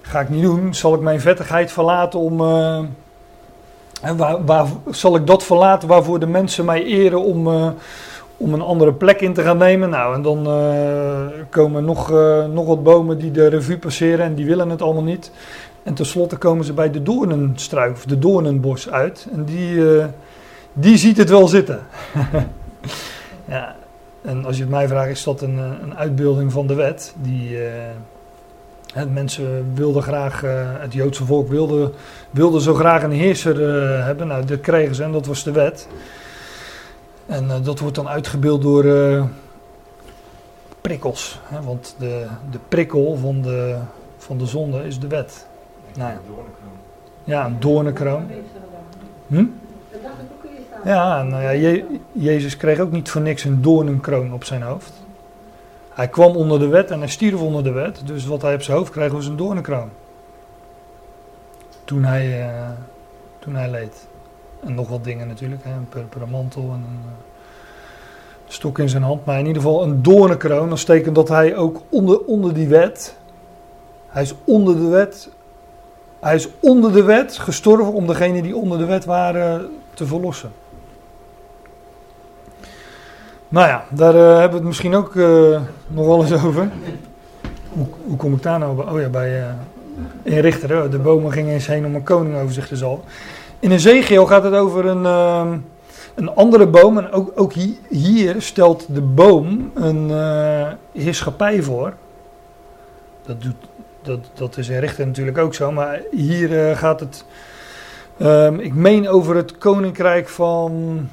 [0.00, 0.74] ga ik niet doen.
[0.74, 2.40] Zal ik mijn vettigheid verlaten om...
[2.40, 2.80] Uh,
[4.16, 7.46] waar, waar, zal ik dat verlaten waarvoor de mensen mij eren om...
[7.46, 7.68] Uh,
[8.40, 9.90] om een andere plek in te gaan nemen.
[9.90, 14.34] Nou, en dan uh, komen nog, uh, nog wat bomen die de revue passeren en
[14.34, 15.30] die willen het allemaal niet.
[15.82, 19.28] En tenslotte komen ze bij de doornenstruik of de doornenbos uit.
[19.32, 20.04] En die, uh,
[20.72, 21.80] die ziet het wel zitten.
[23.48, 23.76] ja,
[24.22, 27.14] en als je het mij vraagt, is dat een, een uitbeelding van de wet.
[27.22, 27.58] Die,
[29.12, 30.42] mensen wilden graag,
[30.78, 31.92] het Joodse volk wilde,
[32.30, 33.60] wilde zo graag een heerser
[34.04, 34.26] hebben.
[34.26, 35.88] Nou, dat kregen ze en dat was de wet.
[37.30, 39.24] En uh, dat wordt dan uitgebeeld door uh,
[40.80, 41.40] prikkels.
[41.42, 41.62] Hè?
[41.62, 43.78] Want de, de prikkel van de,
[44.16, 45.46] van de zonde is de wet.
[45.96, 46.12] Nou,
[47.24, 48.30] ja, een doornenkroon.
[49.26, 49.44] Hm?
[50.84, 54.92] Ja, nou ja, Je, Jezus kreeg ook niet voor niks een doornenkroon op zijn hoofd.
[55.88, 58.02] Hij kwam onder de wet en hij stierf onder de wet.
[58.04, 59.90] Dus wat hij op zijn hoofd kreeg was een doornenkroon.
[61.84, 62.68] Toen hij, uh,
[63.38, 64.08] toen hij leed.
[64.64, 65.72] En nog wat dingen natuurlijk, hè?
[65.72, 67.10] een purperen mantel en een uh,
[68.46, 69.24] stok in zijn hand.
[69.24, 70.68] Maar in ieder geval een doornenkroon.
[70.68, 73.16] Dat betekent dat hij ook onder, onder die wet,
[74.08, 75.28] hij is onder de wet,
[76.20, 80.50] hij is onder de wet gestorven om degenen die onder de wet waren te verlossen.
[83.48, 86.70] Nou ja, daar uh, hebben we het misschien ook uh, nog wel eens over.
[87.68, 88.92] Hoe, kom ik daar nou bij?
[88.92, 89.44] Oh ja, bij.
[90.90, 93.04] De bomen gingen eens heen om een koning over zich te zalven.
[93.60, 95.52] In Ezekiel gaat het over een, uh,
[96.14, 96.98] een andere boom.
[96.98, 97.52] En ook, ook
[97.88, 101.94] hier stelt de boom een uh, heerschappij voor.
[103.26, 103.54] Dat, doet,
[104.02, 105.72] dat, dat is in Richter natuurlijk ook zo.
[105.72, 107.24] Maar hier uh, gaat het,
[108.22, 111.08] um, ik meen over het koninkrijk van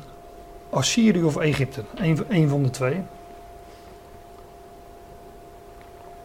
[0.69, 1.81] Assyrië of Egypte.
[1.95, 3.01] Eén een van de twee.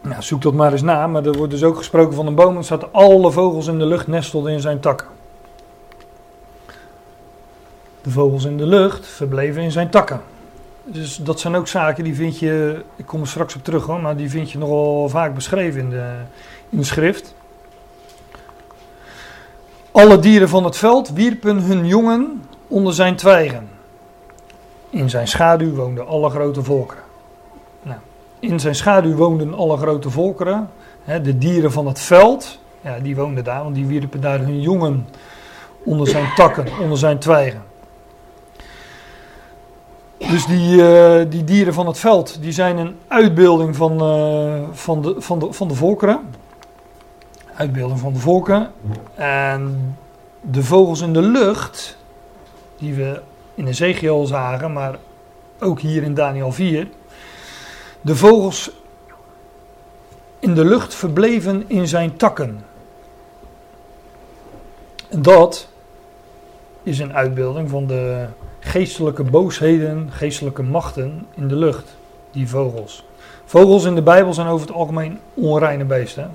[0.01, 1.07] Nou, zoek dat maar eens na.
[1.07, 2.57] Maar er wordt dus ook gesproken van een boom.
[2.57, 5.07] Er staat alle vogels in de lucht nestelden in zijn takken.
[8.03, 10.21] De vogels in de lucht verbleven in zijn takken.
[10.83, 13.99] Dus dat zijn ook zaken die vind je, ik kom er straks op terug hoor,
[13.99, 16.11] maar die vind je nogal vaak beschreven in de,
[16.69, 17.35] in de schrift.
[19.91, 23.69] Alle dieren van het veld wierpen hun jongen onder zijn twijgen.
[24.89, 27.03] In zijn schaduw woonden alle grote volkeren.
[27.81, 27.99] Nou,
[28.39, 30.69] in zijn schaduw woonden alle grote volkeren.
[31.05, 35.07] De dieren van het veld, ja, die woonden daar, want die wierpen daar hun jongen
[35.83, 37.63] onder zijn takken, onder zijn twijgen.
[40.29, 45.01] Dus die, uh, die dieren van het veld, die zijn een uitbeelding van, uh, van,
[45.01, 46.29] de, van, de, van de volkeren.
[47.55, 48.71] Uitbeelding van de volken.
[49.15, 49.95] En
[50.41, 51.97] de vogels in de lucht,
[52.77, 53.21] die we
[53.55, 54.95] in Ezekiel zagen, maar
[55.59, 56.87] ook hier in Daniel 4.
[58.01, 58.71] De vogels
[60.39, 62.65] in de lucht verbleven in zijn takken.
[65.09, 65.67] En dat
[66.83, 68.25] is een uitbeelding van de
[68.63, 71.95] geestelijke boosheden, geestelijke machten in de lucht,
[72.31, 73.05] die vogels.
[73.45, 76.31] Vogels in de Bijbel zijn over het algemeen onreine beesten.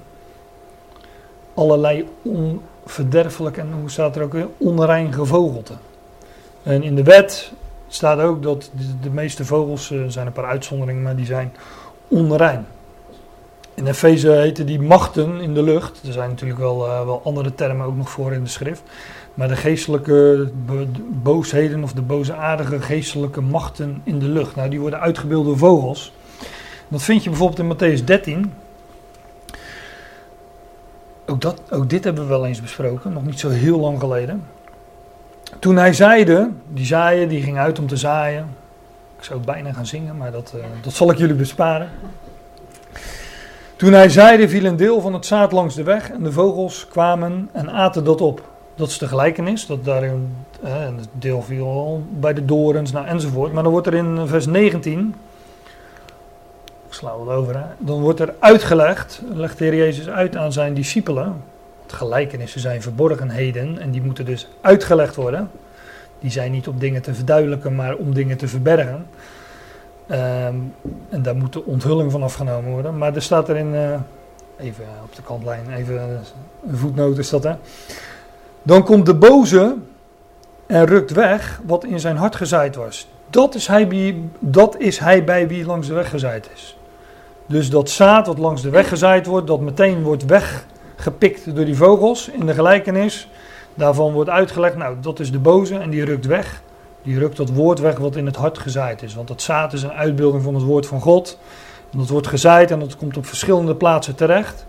[1.55, 5.75] Allerlei onverderfelijk en hoe staat er ook weer, onrein gevogelte.
[6.62, 7.53] En in de wet
[7.88, 11.53] staat ook dat de, meeste vogels, er zijn een paar uitzonderingen, maar die zijn
[12.09, 12.67] onrein.
[13.75, 16.01] In Efeze heten die machten in de lucht.
[16.07, 18.83] Er zijn natuurlijk wel, uh, wel andere termen ook nog voor in de schrift.
[19.38, 20.48] Maar de geestelijke
[21.22, 24.57] boosheden of de boosaardige geestelijke machten in de lucht.
[24.57, 26.12] Nou, die worden uitgebeeld door vogels.
[26.88, 28.53] Dat vind je bijvoorbeeld in Matthäus 13.
[31.27, 34.44] ook, dat, ook dit hebben we wel eens besproken, nog niet zo heel lang geleden.
[35.59, 38.48] Toen hij zeide, die zaaien, die ging uit om te zaaien.
[39.18, 41.90] Ik zou bijna gaan zingen, maar dat, uh, dat zal ik jullie besparen.
[43.77, 46.87] Toen hij zeide, viel een deel van het zaad langs de weg en de vogels
[46.88, 48.57] kwamen en aten dat op.
[48.79, 53.53] Dat is de gelijkenis, dat daarin uh, het deel viel bij de dorens nou, enzovoort.
[53.53, 55.14] Maar dan wordt er in vers 19,
[56.87, 60.75] ik sla het over, dan wordt er uitgelegd, legt de Heer Jezus uit aan zijn
[60.75, 61.43] discipelen.
[61.87, 65.51] Gelijkenissen zijn verborgenheden en die moeten dus uitgelegd worden.
[66.21, 69.07] Die zijn niet om dingen te verduidelijken, maar om dingen te verbergen.
[70.11, 70.75] Um,
[71.09, 72.99] en daar moet de onthulling van afgenomen worden.
[72.99, 73.95] Maar er staat er in, uh,
[74.57, 76.23] even op de kantlijn, even
[76.69, 77.55] een voetnoot is dat hè.
[78.69, 79.77] Dan komt de boze
[80.67, 83.09] en rukt weg wat in zijn hart gezaaid was.
[83.31, 86.77] Dat is hij, dat is hij bij wie langs de weg gezaaid is.
[87.47, 91.77] Dus dat zaad wat langs de weg gezaaid wordt, dat meteen wordt weggepikt door die
[91.77, 93.29] vogels in de gelijkenis.
[93.75, 96.63] Daarvan wordt uitgelegd, nou dat is de boze en die rukt weg.
[97.03, 99.15] Die rukt dat woord weg wat in het hart gezaaid is.
[99.15, 101.39] Want dat zaad is een uitbeelding van het woord van God.
[101.93, 104.67] En dat wordt gezaaid en dat komt op verschillende plaatsen terecht.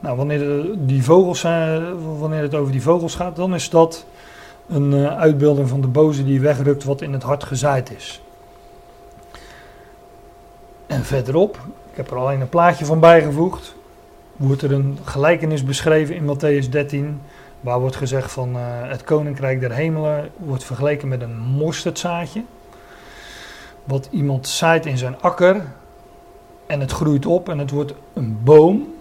[0.00, 1.42] Nou, wanneer, die vogels,
[2.18, 4.04] wanneer het over die vogels gaat, dan is dat
[4.68, 8.22] een uh, uitbeelding van de boze die wegrukt wat in het hart gezaaid is.
[10.86, 11.58] En verderop,
[11.90, 13.74] ik heb er alleen een plaatje van bijgevoegd,
[14.36, 17.20] wordt er een gelijkenis beschreven in Matthäus 13,
[17.60, 22.42] waar wordt gezegd van uh, het koninkrijk der hemelen wordt vergeleken met een mosterdzaadje.
[23.84, 25.62] Wat iemand zaait in zijn akker
[26.66, 28.94] en het groeit op en het wordt een boom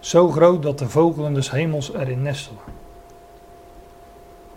[0.00, 2.62] zo groot dat de vogelen des hemels erin nestelen.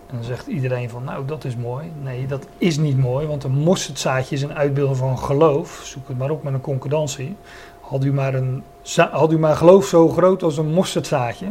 [0.06, 1.92] En dan zegt iedereen van, nou dat is mooi.
[2.02, 5.80] Nee, dat is niet mooi, want een mosterdzaadje is een uitbeelding van geloof.
[5.84, 7.36] Zoek het maar op met een concordantie.
[7.80, 8.62] Had u maar, een,
[9.10, 11.46] had u maar geloof zo groot als een mosterdzaadje.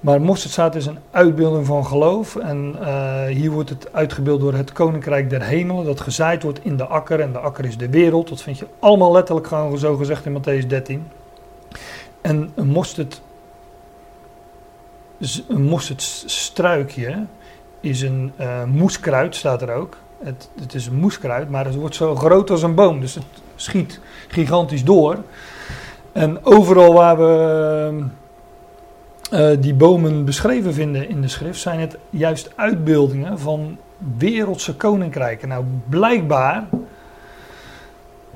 [0.00, 2.36] Maar mosterdzaad is een uitbeelding van geloof.
[2.36, 5.84] En uh, hier wordt het uitgebeeld door het koninkrijk der hemelen.
[5.84, 7.20] Dat gezaaid wordt in de akker.
[7.20, 8.28] En de akker is de wereld.
[8.28, 11.06] Dat vind je allemaal letterlijk gewoon zo gezegd in Matthäus 13.
[12.20, 13.22] En een mosterd
[15.48, 17.24] een mosterdstruikje
[17.80, 19.96] is een uh, moeskruid, staat er ook.
[20.22, 23.00] Het, het, is een moeskruid, maar het wordt zo groot als een boom.
[23.00, 23.24] Dus het
[23.56, 25.18] schiet gigantisch door.
[26.12, 28.04] En overal waar we
[29.32, 33.78] uh, die bomen beschreven vinden in de schrift, zijn het juist uitbeeldingen van
[34.18, 35.48] wereldse koninkrijken.
[35.48, 36.66] Nou, blijkbaar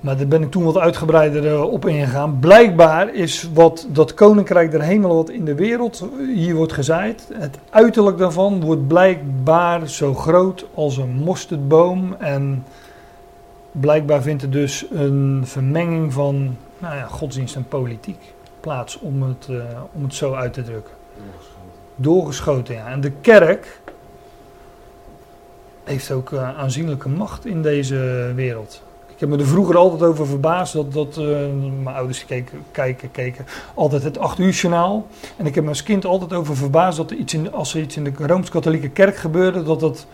[0.03, 2.39] maar daar ben ik toen wat uitgebreider eh, op ingegaan.
[2.39, 7.59] Blijkbaar is wat dat koninkrijk der hemelen wat in de wereld hier wordt gezaaid, het
[7.71, 12.15] uiterlijk daarvan wordt blijkbaar zo groot als een mosterdboom.
[12.19, 12.65] En
[13.73, 19.47] blijkbaar vindt er dus een vermenging van nou ja, godsdienst en politiek plaats om het,
[19.51, 19.63] uh,
[19.93, 20.95] om het zo uit te drukken.
[21.17, 21.71] Doorgeschoten.
[21.97, 22.87] Doorgeschoten, ja.
[22.87, 23.81] En de kerk
[25.85, 28.83] heeft ook uh, aanzienlijke macht in deze wereld
[29.23, 31.27] heb me er vroeger altijd over verbaasd dat, dat uh,
[31.83, 35.07] mijn ouders keken, kijken, keken altijd het 8 uur journaal.
[35.37, 37.81] En ik heb me als kind altijd over verbaasd dat er iets in, als er
[37.81, 40.07] iets in de Rooms-Katholieke kerk gebeurde, dat dat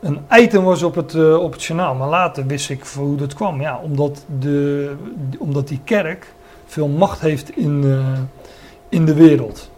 [0.00, 1.94] een item was op het, uh, op het journaal.
[1.94, 3.60] Maar later wist ik hoe dat kwam.
[3.60, 4.92] Ja, omdat, de,
[5.38, 6.34] omdat die kerk
[6.66, 8.18] veel macht heeft in, uh,
[8.88, 9.70] in de wereld.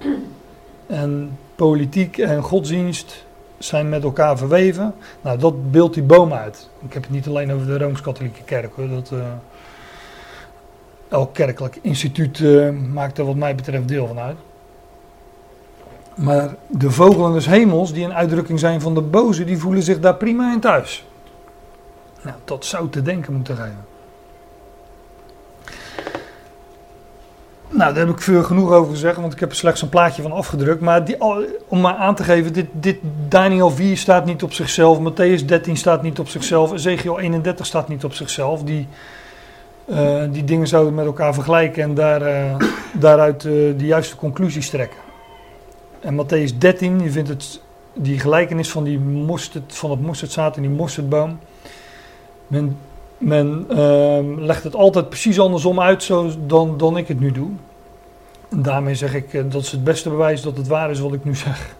[0.86, 3.26] En politiek en godsdienst
[3.58, 4.94] zijn met elkaar verweven.
[5.20, 6.70] Nou, dat beeldt die boom uit.
[6.86, 8.88] Ik heb het niet alleen over de Rooms-Katholieke Kerk hoor.
[8.88, 9.20] Dat, uh,
[11.08, 14.36] elk kerkelijk instituut uh, maakt er wat mij betreft deel van uit.
[16.14, 20.00] Maar de vogelen des hemels, die een uitdrukking zijn van de boze, die voelen zich
[20.00, 21.06] daar prima in thuis.
[22.22, 23.87] Nou, dat zou te denken moeten geven.
[27.70, 30.22] Nou, daar heb ik veel genoeg over gezegd, want ik heb er slechts een plaatje
[30.22, 30.80] van afgedrukt.
[30.80, 31.16] Maar die,
[31.68, 35.76] om maar aan te geven, dit, dit Daniel 4 staat niet op zichzelf, Matthäus 13
[35.76, 38.62] staat niet op zichzelf, Ezekiel 31 staat niet op zichzelf.
[38.62, 38.86] Die,
[39.86, 42.56] uh, die dingen zouden met elkaar vergelijken en daar, uh,
[42.92, 44.98] daaruit uh, de juiste conclusies trekken.
[46.00, 47.60] En Matthäus 13, je vindt het,
[47.94, 51.38] die gelijkenis van, die mosterd, van het mosterdzaad en die mosterdboom.
[52.46, 52.76] Men
[53.18, 57.48] men uh, legt het altijd precies andersom uit zo dan, dan ik het nu doe.
[58.48, 61.12] En daarmee zeg ik, uh, dat is het beste bewijs dat het waar is wat
[61.12, 61.66] ik nu zeg.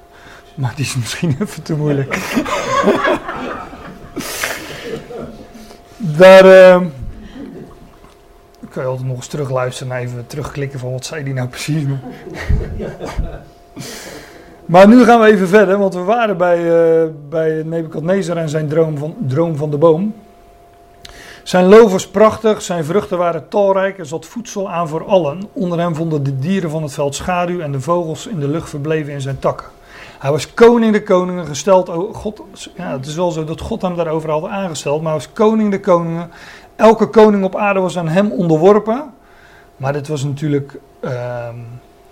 [0.55, 2.19] Maar die is misschien even te moeilijk.
[5.97, 6.81] Daar uh,
[8.71, 11.85] kan je altijd nog eens terugluisteren en even terugklikken van wat zei die nou precies.
[14.67, 18.69] Maar nu gaan we even verder, want we waren bij, uh, bij Nebuchadnezzar en zijn
[18.69, 20.15] droom van, droom van de boom.
[21.49, 25.43] Zijn loof was prachtig, zijn vruchten waren talrijk, er zat voedsel aan voor allen.
[25.53, 28.69] Onder hem vonden de dieren van het veld schaduw en de vogels in de lucht
[28.69, 29.67] verbleven in zijn takken.
[30.19, 31.89] Hij was koning de koningen, gesteld.
[32.13, 32.43] God,
[32.77, 35.71] ja, het is wel zo dat God hem daarover had aangesteld, maar hij was koning
[35.71, 36.31] de koningen.
[36.77, 39.13] Elke koning op aarde was aan hem onderworpen.
[39.77, 41.15] Maar dit was natuurlijk, ehm,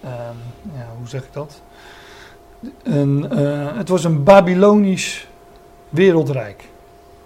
[0.02, 0.36] ehm,
[0.74, 1.60] ja, hoe zeg ik dat?
[2.82, 5.28] Een, eh, het was een Babylonisch
[5.88, 6.68] wereldrijk.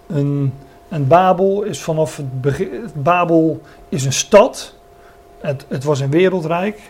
[0.07, 0.53] Een,
[0.91, 2.91] een Babel is vanaf het begin.
[2.95, 4.75] Babel is een stad.
[5.39, 6.81] Het, het was een wereldrijk.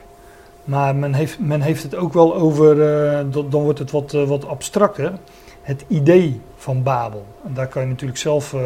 [0.64, 4.24] Maar men heeft, men heeft het ook wel over, uh, dan wordt het wat, uh,
[4.28, 5.12] wat abstracter.
[5.62, 7.24] Het idee van Babel.
[7.44, 8.60] En daar kan je natuurlijk zelf uh,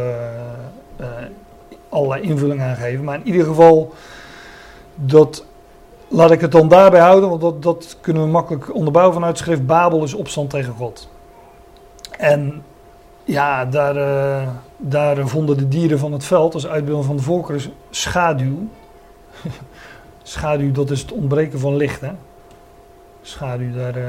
[1.89, 3.05] allerlei invulling aan geven.
[3.05, 3.93] Maar in ieder geval,
[4.95, 5.45] dat,
[6.09, 9.67] laat ik het dan daarbij houden, want dat, dat kunnen we makkelijk onderbouwen vanuit schrift.
[9.67, 11.09] Babel is opstand tegen God.
[12.11, 12.63] En
[13.25, 13.95] ja, daar,
[14.77, 17.61] daar vonden de dieren van het veld als uitbeelding van de volkeren
[17.91, 18.69] schaduw.
[20.23, 22.01] Schaduw, dat is het ontbreken van licht.
[22.01, 22.11] Hè?
[23.23, 23.97] Schaduw, daar.
[23.97, 24.05] Uh,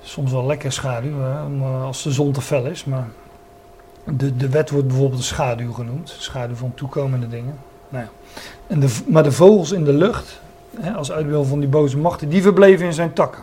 [0.00, 1.64] soms wel lekker schaduw, hè?
[1.64, 2.84] als de zon te fel is.
[2.84, 3.08] Maar
[4.04, 6.14] de, de wet wordt bijvoorbeeld schaduw genoemd.
[6.18, 7.58] Schaduw van toekomende dingen.
[7.88, 8.10] Nou ja.
[8.66, 10.40] en de, maar de vogels in de lucht,
[10.80, 13.42] hè, als uitbeeld van die boze machten, die verbleven in zijn takken.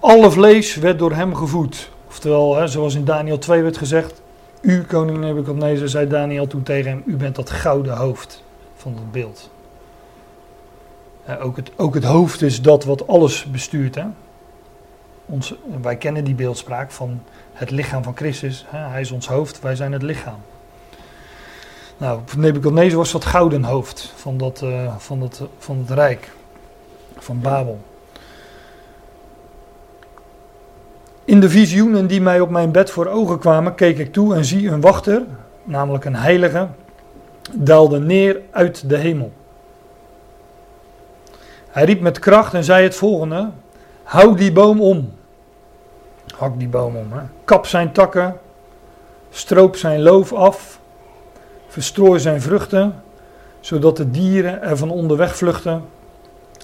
[0.00, 1.90] Alle vlees werd door hem gevoed.
[2.08, 4.22] Oftewel, hè, zoals in Daniel 2 werd gezegd,
[4.60, 8.42] u, koning Nebuchadnezzar, zei Daniel toen tegen hem: U bent dat gouden hoofd
[8.76, 9.50] van het beeld.
[11.40, 13.94] ook, het, ook het hoofd is dat wat alles bestuurt.
[13.94, 14.04] Hè?
[15.26, 17.22] Ons, wij kennen die beeldspraak van
[17.52, 18.66] het lichaam van Christus.
[18.68, 18.78] Hè?
[18.78, 20.38] Hij is ons hoofd, wij zijn het lichaam.
[21.96, 26.32] Nou, Nebuchadnezzar was dat gouden hoofd van, dat, uh, van, dat, van het rijk,
[27.18, 27.80] van Babel.
[31.24, 34.44] In de visioenen die mij op mijn bed voor ogen kwamen, keek ik toe en
[34.44, 35.22] zie een wachter,
[35.64, 36.68] namelijk een heilige,
[37.52, 39.32] daalde neer uit de hemel.
[41.68, 43.48] Hij riep met kracht en zei het volgende:
[44.02, 45.12] Hou die boom om.
[46.36, 47.12] Hak die boom om.
[47.12, 47.20] Hè.
[47.44, 48.36] Kap zijn takken,
[49.30, 50.80] stroop zijn loof af,
[51.68, 53.02] verstrooi zijn vruchten,
[53.60, 55.84] zodat de dieren er van onderweg vluchten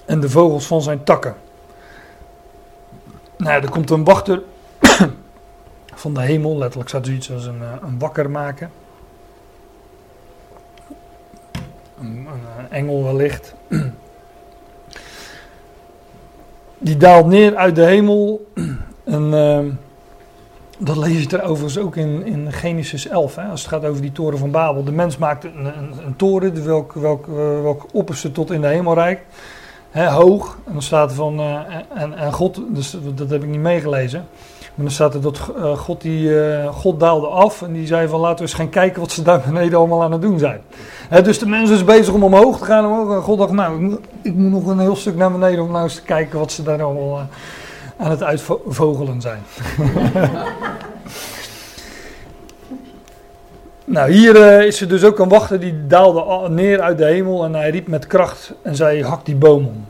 [0.05, 1.35] en de vogels van zijn takken.
[3.37, 4.41] Nou, er komt een wachter
[5.95, 6.57] van de hemel.
[6.57, 8.71] Letterlijk staat zoiets als een, eh, een wakker maken.
[11.99, 12.27] Een,
[12.57, 13.53] een engel wellicht.
[16.77, 18.45] Die daalt neer uit de hemel.
[19.03, 19.59] En uh,
[20.77, 23.35] dat lees je er overigens ook in, in Genesis 11.
[23.35, 24.83] Hè, als het gaat over die toren van Babel.
[24.83, 28.67] De mens maakt een, een, een toren, welk, welk, uh, welk opperste tot in de
[28.67, 29.21] hemel reikt.
[29.91, 30.57] Hoog.
[30.65, 31.39] En dan staat er van.
[31.39, 31.59] Uh,
[31.93, 34.25] en, en God, dus dat heb ik niet meegelezen.
[34.59, 38.07] Maar dan staat er dat uh, God, die, uh, God daalde af en die zei
[38.07, 40.61] van laten we eens gaan kijken wat ze daar beneden allemaal aan het doen zijn.
[41.09, 42.85] He, dus de mensen is bezig om omhoog te gaan.
[42.85, 45.83] Omhoog, en God dacht nou ik moet, nog een heel stuk naar beneden om nou
[45.83, 47.27] eens te kijken wat ze daar allemaal
[47.97, 49.41] aan het uitvogelen zijn.
[53.87, 57.53] nou hier is er dus ook een wachter die daalde neer uit de hemel en
[57.53, 59.85] hij riep met kracht en zei hak die boom om.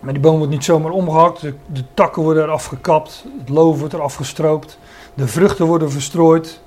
[0.00, 1.40] Maar die boom wordt niet zomaar omgehakt.
[1.40, 3.24] De, takken worden eraf gekapt.
[3.38, 4.78] Het loof wordt eraf gestroopt.
[5.14, 6.60] De vruchten worden verstrooid.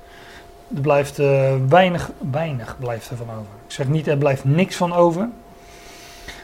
[0.74, 3.52] Er blijft uh, weinig, weinig blijft er van over.
[3.66, 5.28] Ik zeg niet er blijft niks van over.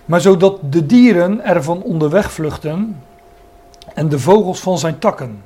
[0.05, 3.03] Maar zodat de dieren ervan onderweg vluchten.
[3.94, 5.42] En de vogels van zijn takken.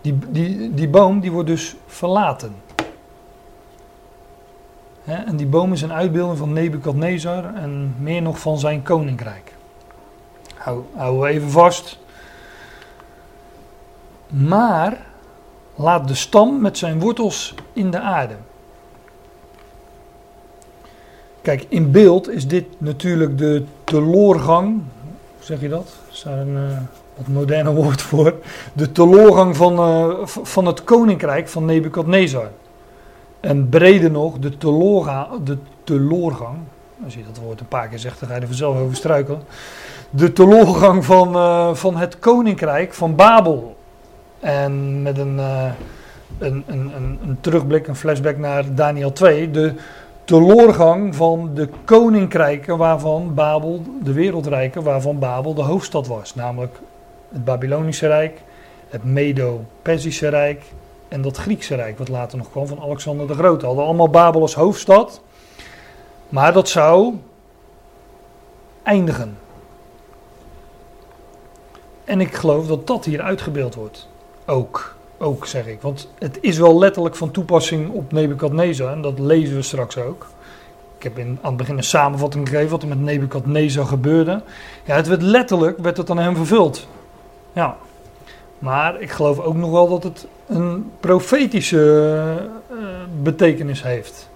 [0.00, 2.54] Die, die, die boom die wordt dus verlaten.
[5.06, 9.52] En die boom is een uitbeelding van Nebukadnezar en meer nog van zijn koninkrijk.
[10.54, 11.98] Hou, hou even vast.
[14.26, 15.06] Maar
[15.74, 18.34] laat de stam met zijn wortels in de aarde.
[21.42, 24.82] Kijk, in beeld is dit natuurlijk de teloorgang.
[25.36, 25.96] Hoe zeg je dat?
[26.10, 26.78] Is daar een uh,
[27.16, 28.34] wat moderne woord voor?
[28.72, 32.50] De teloorgang van, uh, van het koninkrijk van Nebukadnezar.
[33.46, 34.50] En breder nog, de,
[35.44, 36.56] de teloorgang.
[37.04, 39.40] Als je dat woord een paar keer zegt, dan ga je er vanzelf over struikelen
[40.10, 43.76] de teloorgang van, uh, van het koninkrijk van Babel.
[44.40, 45.70] En met een, uh,
[46.38, 49.50] een, een, een, een, terugblik, een flashback naar Daniel 2.
[49.50, 49.74] De
[50.24, 56.34] teloorgang van de koninkrijken waarvan Babel, de wereldrijken, waarvan Babel de hoofdstad was.
[56.34, 56.80] Namelijk
[57.32, 58.42] het Babylonische Rijk,
[58.88, 60.62] het Medo-Persische Rijk
[61.08, 63.66] en dat Griekse Rijk, wat later nog kwam van Alexander de Grote.
[63.66, 65.20] Hadden allemaal Babel als hoofdstad.
[66.28, 67.14] Maar dat zou
[68.82, 69.38] eindigen.
[72.04, 74.08] En ik geloof dat dat hier uitgebeeld wordt.
[74.46, 74.94] Ook.
[75.18, 75.82] ook, zeg ik.
[75.82, 78.92] Want het is wel letterlijk van toepassing op Nebukadnezar.
[78.92, 80.26] En dat lezen we straks ook.
[80.96, 84.42] Ik heb in, aan het begin een samenvatting gegeven wat er met Nebukadnezar gebeurde.
[84.84, 86.86] Ja, het werd letterlijk, werd het aan hem vervuld.
[87.52, 87.76] Ja.
[88.58, 92.34] Maar ik geloof ook nog wel dat het een profetische
[92.70, 92.78] uh,
[93.22, 94.28] betekenis heeft.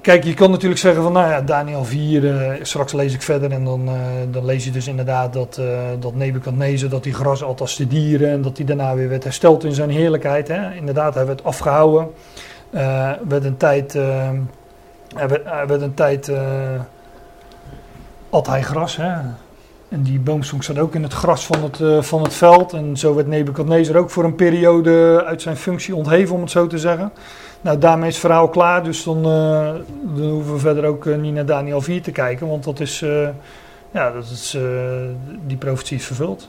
[0.00, 3.22] Kijk, je kan natuurlijk zeggen van, nou ja, Daniel 4, uh, eh, straks lees ik
[3.22, 3.94] verder en dan, uh,
[4.30, 7.86] dan lees je dus inderdaad dat, uh, dat Nebuchadnezzar, dat hij gras at als de
[7.86, 10.48] dieren en dat hij daarna weer werd hersteld in zijn heerlijkheid.
[10.48, 10.74] Hè.
[10.74, 12.10] Inderdaad, hij werd afgehouden,
[13.28, 13.92] werd een tijd,
[15.14, 16.32] hij werd een tijd,
[18.30, 19.16] at hij gras, hè.
[19.90, 23.14] En die boomstonk zat ook in het gras van het, van het veld en zo
[23.14, 27.12] werd Nebuchadnezzar ook voor een periode uit zijn functie ontheven, om het zo te zeggen.
[27.60, 29.74] Nou, daarmee is het verhaal klaar, dus dan, uh,
[30.14, 33.04] dan hoeven we verder ook uh, niet naar Daniel 4 te kijken, want dat is,
[33.90, 34.56] ja, dat is,
[35.46, 36.48] die profetie is vervuld.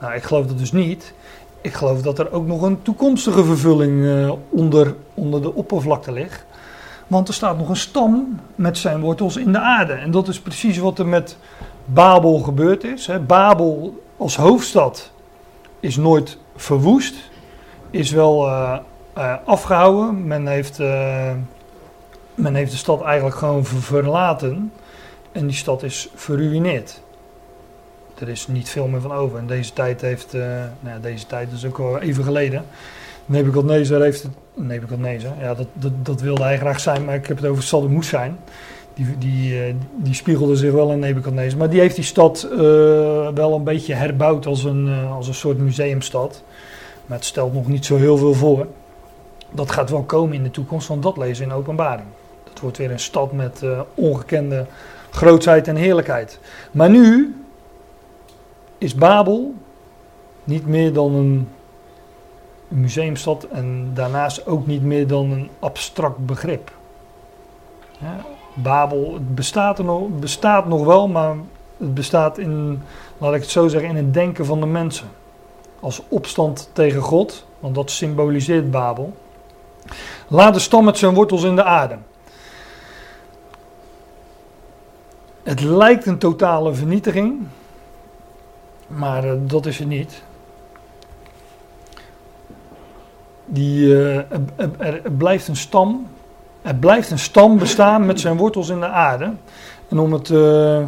[0.00, 1.12] Nou, ik geloof dat dus niet.
[1.60, 6.44] Ik geloof dat er ook nog een toekomstige vervulling onder, onder de oppervlakte ligt.
[7.06, 9.92] Want er staat nog een stam met zijn wortels in de aarde.
[9.92, 11.36] En dat is precies wat er met
[11.92, 13.06] Babel gebeurd is.
[13.06, 13.20] Hè.
[13.20, 15.10] Babel als hoofdstad
[15.80, 17.14] is nooit verwoest.
[17.90, 18.78] Is wel uh,
[19.44, 20.26] afgehouden.
[20.26, 21.30] Men heeft, uh,
[22.34, 24.72] men heeft de stad eigenlijk gewoon verlaten.
[25.32, 27.00] En die stad is verruineerd.
[28.18, 29.38] Er is niet veel meer van over.
[29.38, 30.32] En deze tijd heeft,
[30.80, 32.64] nou deze tijd is ook al even geleden.
[33.30, 37.36] Nebuchadnezzar heeft het, Nebuchadnezzar, ja dat, dat, dat, wilde hij graag zijn, maar ik heb
[37.36, 38.38] het over Saddam Hussein.
[38.94, 41.58] Die, die, die spiegelde zich wel in Nebuchadnezzar.
[41.58, 42.48] Maar die heeft die stad
[43.34, 46.42] wel een beetje herbouwd als een, als een soort museumstad.
[47.06, 48.66] Maar het stelt nog niet zo heel veel voor
[49.50, 52.08] dat gaat wel komen in de toekomst, want dat lezen in openbaring.
[52.44, 53.62] Dat wordt weer een stad met
[53.94, 54.66] ongekende
[55.10, 56.38] grootsheid en heerlijkheid.
[56.70, 57.34] Maar nu
[58.78, 59.54] is Babel
[60.44, 61.48] niet meer dan een
[62.68, 66.72] museumstad en daarnaast ook niet meer dan een abstract begrip.
[67.98, 68.24] Ja,
[68.54, 71.36] Babel bestaat, er nog, bestaat nog wel, maar
[71.76, 72.82] het bestaat in,
[73.18, 75.08] laat ik het zo zeggen, in het denken van de mensen.
[75.80, 79.14] Als opstand tegen God, want dat symboliseert Babel.
[80.28, 81.98] Laat de stam met zijn wortels in de aarde.
[85.42, 87.46] Het lijkt een totale vernietiging,
[88.86, 90.22] maar uh, dat is het niet.
[93.44, 94.26] Die, er,
[94.78, 96.06] er, blijft een stam,
[96.62, 99.32] er blijft een stam bestaan met zijn wortels in de aarde.
[99.88, 100.86] En om het, uh,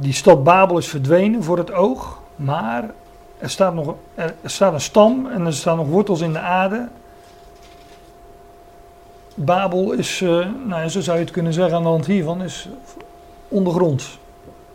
[0.00, 2.90] die stad Babel is verdwenen voor het oog, maar
[3.38, 6.38] er staat, nog, er, er staat een stam en er staan nog wortels in de
[6.38, 6.88] aarde
[9.34, 12.68] Babel is, uh, nou, zo zou je het kunnen zeggen aan de hand hiervan, is
[13.48, 14.18] ondergronds.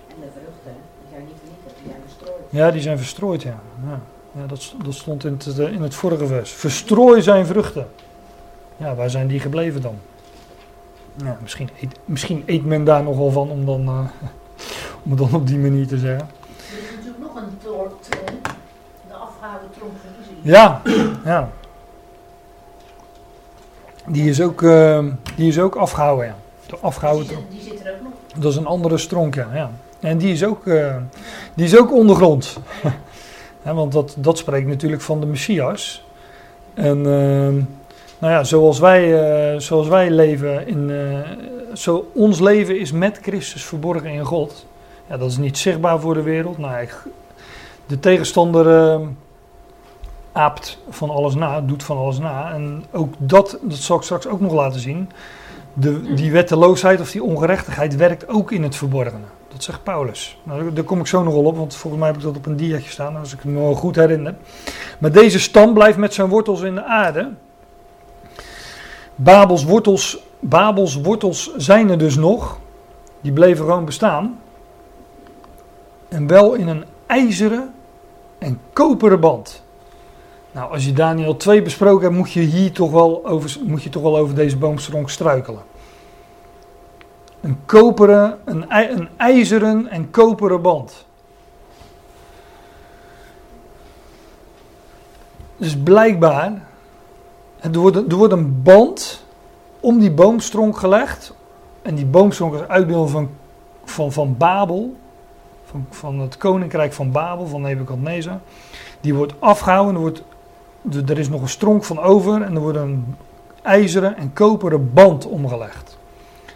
[0.08, 2.42] En de vruchten, die zijn niet vernietigd, die zijn verstrooid.
[2.50, 3.60] Ja, die zijn verstrooid, ja.
[3.86, 4.00] ja.
[4.32, 6.52] ja dat, dat, stond in het, in het vorige vers.
[6.52, 7.88] Verstrooi zijn vruchten.
[8.78, 9.96] Ja, waar zijn die gebleven dan?
[11.24, 14.00] Ja, misschien, eet, misschien eet men daar nogal van om dan, uh,
[15.04, 16.30] om het dan op die manier te zeggen.
[16.72, 18.36] Er is natuurlijk nog een soort, uh,
[19.08, 20.82] de afgehouden tronk van Ja,
[21.32, 21.50] ja.
[24.06, 25.06] Die is ook, uh,
[25.36, 26.36] die is ook afgehouden, ja.
[26.66, 28.12] De afgehouden die, die zit er ook nog.
[28.36, 29.50] Dat is een andere stronk, ja.
[29.54, 29.72] ja.
[30.00, 30.96] En die is ook, uh,
[31.54, 32.58] die is ook ondergrond.
[33.66, 36.06] ja, want dat, dat spreekt natuurlijk van de Messias.
[36.74, 37.64] En uh,
[38.18, 40.92] nou ja, zoals wij, zoals wij leven, in,
[41.74, 44.66] zo, ons leven is met Christus verborgen in God.
[45.10, 46.58] Ja, dat is niet zichtbaar voor de wereld.
[46.58, 47.04] Nou, ik,
[47.86, 49.00] de tegenstander
[50.38, 52.54] aapt van alles na, doet van alles na.
[52.54, 55.10] En ook dat, dat zal ik straks ook nog laten zien.
[55.74, 59.26] De, die wetteloosheid of die ongerechtigheid werkt ook in het verborgene.
[59.48, 60.40] Dat zegt Paulus.
[60.44, 62.56] Nou, daar kom ik zo nog op, want volgens mij heb ik dat op een
[62.56, 64.36] diaatje staan, als ik me goed herinner.
[64.98, 67.30] Maar deze stam blijft met zijn wortels in de aarde.
[69.20, 72.60] Babels wortels, Babels wortels zijn er dus nog.
[73.22, 74.40] Die bleven gewoon bestaan.
[76.08, 77.74] En wel in een ijzeren
[78.38, 79.64] en koperen band.
[80.52, 83.90] Nou, als je Daniel 2 besproken hebt, moet je hier toch wel over, moet je
[83.90, 85.62] toch wel over deze boomstronk struikelen.
[87.42, 91.06] Een koperen, een, een ijzeren en koperen band.
[95.58, 96.67] Dus blijkbaar,
[97.74, 99.24] er wordt, een band
[99.80, 101.34] om die boomstronk gelegd.
[101.82, 103.30] En die boomstronk is uitbeelding van,
[103.86, 104.96] van, van Babel,
[105.66, 108.40] van, van het koninkrijk van Babel, van Nebuchadnezzar.
[109.02, 110.24] Die wordt afgehouden, er wordt
[111.06, 113.16] er is nog een stronk van over en er wordt een
[113.62, 115.98] ijzeren en koperen band omgelegd.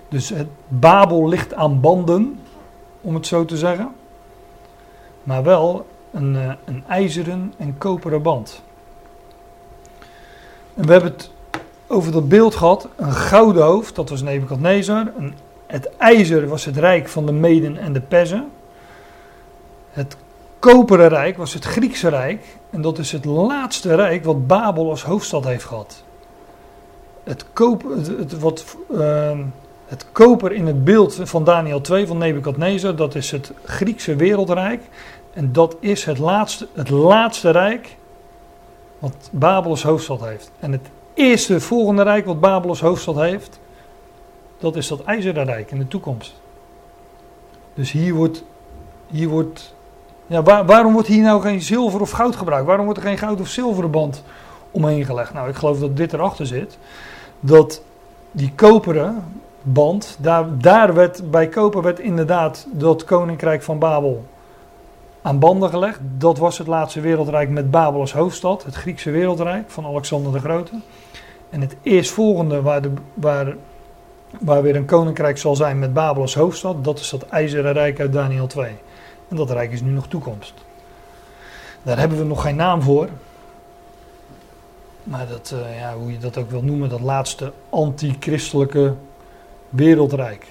[0.07, 2.39] Dus het Babel ligt aan banden,
[3.01, 3.89] om het zo te zeggen.
[5.23, 8.61] maar wel een, uh, een ijzeren en koperen band.
[10.73, 11.31] En we hebben het
[11.87, 15.11] over dat beeld gehad, een gouden hoofd, dat was Nebukadnezar.
[15.17, 15.33] Een,
[15.67, 18.49] het ijzer was het rijk van de Meden en de Perzen.
[19.91, 20.17] Het
[20.59, 22.45] koperen rijk was het Griekse rijk.
[22.69, 26.03] En dat is het laatste rijk wat Babel als hoofdstad heeft gehad.
[27.23, 29.39] Het, koper, het, wat, uh,
[29.85, 34.81] het koper in het beeld van Daniel 2 van Nebukadnezar, dat is het Griekse wereldrijk.
[35.33, 37.95] En dat is het laatste, het laatste rijk
[39.01, 40.51] wat Babel als hoofdstad heeft.
[40.59, 43.59] En het eerste volgende rijk wat Babel als hoofdstad heeft,
[44.57, 46.33] dat is dat IJzeren Rijk in de toekomst.
[47.73, 48.43] Dus hier wordt,
[49.07, 49.75] hier wordt
[50.27, 52.65] ja, waarom wordt hier nou geen zilver of goud gebruikt?
[52.65, 54.23] Waarom wordt er geen goud of zilveren band
[54.71, 55.33] omheen gelegd?
[55.33, 56.77] Nou, ik geloof dat dit erachter zit.
[57.39, 57.81] Dat
[58.31, 59.23] die koperen
[59.61, 64.25] band, daar, daar werd, bij koper werd inderdaad dat koninkrijk van Babel
[65.21, 65.99] aan banden gelegd.
[66.17, 70.39] Dat was het laatste wereldrijk met Babel als hoofdstad, het Griekse wereldrijk van Alexander de
[70.39, 70.71] Grote.
[71.49, 73.55] En het eerstvolgende waar, de, waar,
[74.39, 77.99] waar weer een koninkrijk zal zijn met Babel als hoofdstad, dat is dat ijzeren rijk
[77.99, 78.71] uit Daniel 2.
[79.27, 80.53] En dat rijk is nu nog toekomst.
[81.83, 83.07] Daar hebben we nog geen naam voor.
[85.03, 88.93] Maar dat, uh, ja, hoe je dat ook wil noemen, dat laatste antichristelijke
[89.69, 90.47] wereldrijk.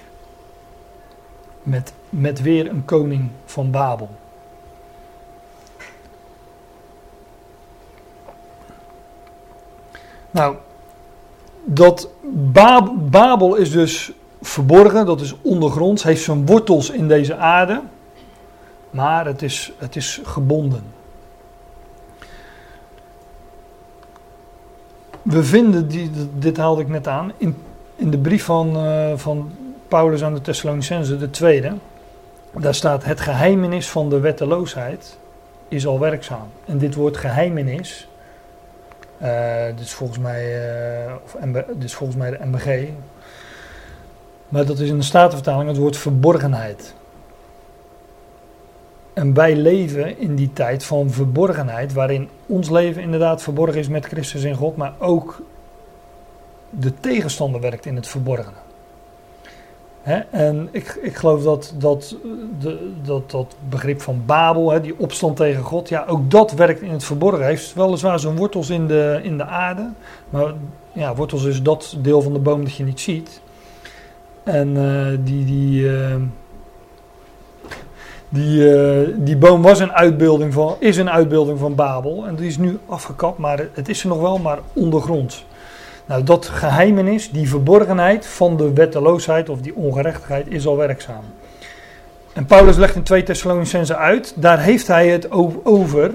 [1.63, 4.09] Met, met weer een koning van Babel.
[10.31, 10.55] Nou,
[11.65, 12.09] dat
[13.09, 14.11] Babel is dus
[14.41, 17.81] verborgen, dat is ondergronds, heeft zijn wortels in deze aarde
[18.91, 20.83] maar het is, het is gebonden.
[25.21, 27.55] We vinden, die, dit haalde ik net aan, in,
[27.95, 29.51] in de brief van, uh, van
[29.87, 31.73] Paulus aan de Thessalonicense, de tweede.
[32.51, 35.17] Daar staat: Het geheimenis van de wetteloosheid
[35.67, 36.47] is al werkzaam.
[36.65, 38.07] En dit woord geheimenis,
[39.75, 40.43] dit, is volgens mij,
[41.05, 41.35] uh, of
[41.79, 42.89] is volgens mij de MBG.
[44.49, 46.93] Maar dat is in de Statenvertaling het woord verborgenheid.
[49.13, 54.05] En wij leven in die tijd van verborgenheid, waarin ons leven inderdaad verborgen is met
[54.05, 55.41] Christus in God, maar ook
[56.69, 58.60] de tegenstander werkt in het verborgene.
[60.29, 62.15] En ik, ik geloof dat dat,
[62.59, 66.91] de, dat dat begrip van Babel, die opstand tegen God, ja, ook dat werkt in
[66.91, 67.45] het verborgen.
[67.45, 69.89] Heeft weliswaar zijn wortels in de, in de aarde,
[70.29, 70.53] maar
[70.91, 73.41] ja, wortels is dat deel van de boom dat je niet ziet.
[74.43, 76.15] En uh, die, die, uh,
[78.29, 82.25] die, die boom was een uitbeelding van, is een uitbeelding van Babel.
[82.27, 85.45] En die is nu afgekapt, maar het is er nog wel, maar ondergrond.
[86.11, 91.23] Nou, dat geheimenis, die verborgenheid van de wetteloosheid of die ongerechtigheid is al werkzaam.
[92.33, 95.31] En Paulus legt in 2 Thessalonicense uit, daar heeft hij het
[95.63, 96.13] over,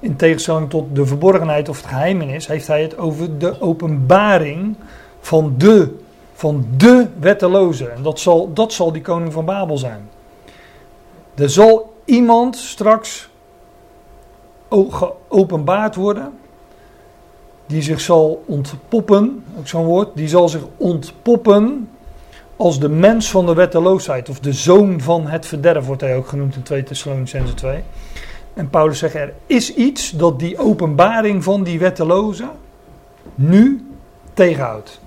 [0.00, 4.76] in tegenstelling tot de verborgenheid of het geheimenis, heeft hij het over de openbaring
[5.20, 5.98] van de,
[6.32, 7.88] van de wetteloze.
[7.88, 10.08] En dat zal, dat zal die koning van Babel zijn.
[11.34, 13.30] Er zal iemand straks
[14.68, 16.40] geopenbaard worden.
[17.72, 21.88] Die zich zal ontpoppen, ook zo'n woord, die zal zich ontpoppen
[22.56, 24.28] als de mens van de wetteloosheid.
[24.28, 27.82] Of de zoon van het verderf wordt hij ook genoemd in 2 Thessalonicense 2.
[28.54, 32.48] En Paulus zegt er is iets dat die openbaring van die wetteloze
[33.34, 33.86] nu
[34.34, 35.00] tegenhoudt.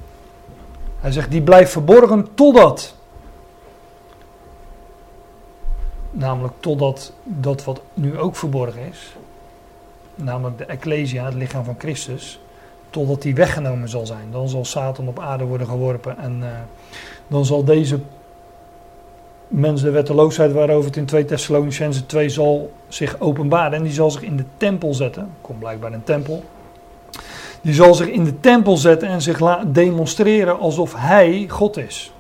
[1.00, 2.96] Hij zegt die blijft verborgen totdat
[6.18, 9.16] Namelijk totdat dat wat nu ook verborgen is,
[10.16, 12.40] namelijk de Ecclesia, het lichaam van Christus,
[12.96, 14.28] totdat die weggenomen zal zijn.
[14.32, 16.48] Dan zal Satan op aarde worden geworpen en uh,
[17.28, 18.00] dan zal deze
[19.48, 24.12] mens de wetteloosheid waarover het in 2 Thessalonicense 2 zal zich openbaren en die zal
[24.12, 25.30] zich in de tempel zetten.
[25.42, 26.44] Komt blijkbaar een tempel.
[27.62, 32.14] Die zal zich in de tempel zetten en zich demonstreren alsof hij God is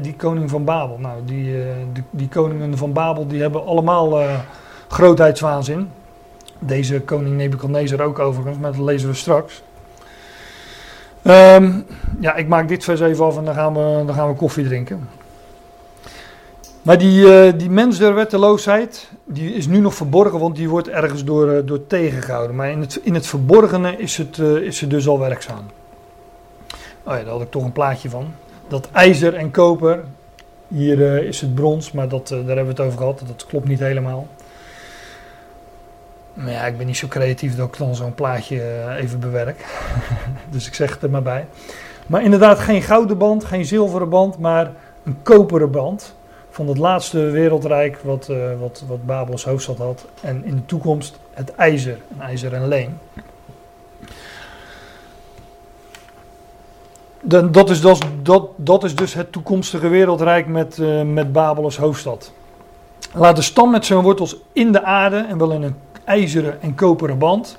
[0.00, 0.98] die koning van Babel.
[0.98, 4.38] Nou, die, uh, die, die, koningen van Babel die hebben allemaal uh,
[4.88, 5.90] grootheidswaanzin.
[6.66, 9.62] Deze koning Nebuchadnezzar ook overigens, maar dat lezen we straks.
[11.22, 11.86] Um,
[12.20, 14.64] ja, ik maak dit vers even af en dan gaan we, dan gaan we koffie
[14.64, 15.08] drinken.
[16.82, 20.88] Maar die, uh, die mens der wetteloosheid, die is nu nog verborgen, want die wordt
[20.88, 22.56] ergens door, door tegengehouden.
[22.56, 25.64] Maar in het, in het verborgene is het, is het dus al werkzaam.
[27.02, 28.26] Oh ja, daar had ik toch een plaatje van
[28.68, 30.04] dat ijzer en koper,
[30.68, 33.78] hier is het brons, maar dat, daar hebben we het over gehad, dat klopt niet
[33.78, 34.26] helemaal.
[36.34, 39.66] Maar ja, ik ben niet zo creatief dat ik dan zo'n plaatje uh, even bewerk.
[40.50, 41.46] dus ik zeg het er maar bij.
[42.06, 44.72] Maar inderdaad, geen gouden band, geen zilveren band, maar
[45.04, 46.14] een koperen band.
[46.50, 50.04] van het laatste wereldrijk wat, uh, wat, wat Babels hoofdstad had.
[50.20, 52.98] En in de toekomst het ijzer, een ijzer en leen.
[57.20, 61.64] De, dat, is dus, dat, dat is dus het toekomstige wereldrijk met, uh, met Babel
[61.64, 62.32] als hoofdstad.
[63.12, 66.74] Laat de stam met zijn wortels in de aarde en wel in een ijzeren en
[66.74, 67.58] koperen band.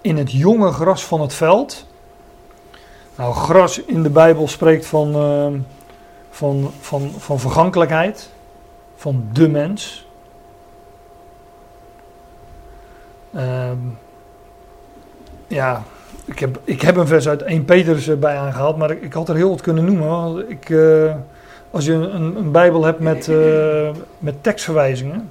[0.00, 1.86] In het jonge gras van het veld.
[3.16, 5.60] Nou, gras in de Bijbel spreekt van, uh,
[6.30, 8.30] van, van, van vergankelijkheid.
[8.96, 10.06] Van de mens.
[13.34, 13.70] Uh,
[15.46, 15.82] ja,
[16.24, 19.28] ik heb, ik heb een vers uit 1 Petrus erbij aangehaald, maar ik, ik, had
[19.28, 20.50] er heel wat kunnen noemen.
[20.50, 21.14] Ik, uh,
[21.70, 25.30] als je een, een Bijbel hebt met, uh, met tekstverwijzingen,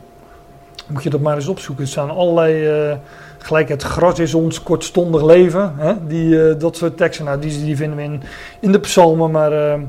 [0.87, 1.83] moet je dat maar eens opzoeken.
[1.83, 2.95] Er staan allerlei, uh,
[3.37, 6.07] gelijk het gras is ons kortstondig leven, hè?
[6.07, 7.25] Die, dat soort teksten.
[7.25, 8.23] Nou, die, die vinden we in,
[8.59, 9.79] in de psalmen, maar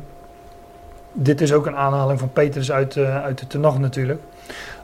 [1.12, 4.20] dit is ook een aanhaling van Petrus uit, uit de Tenach natuurlijk.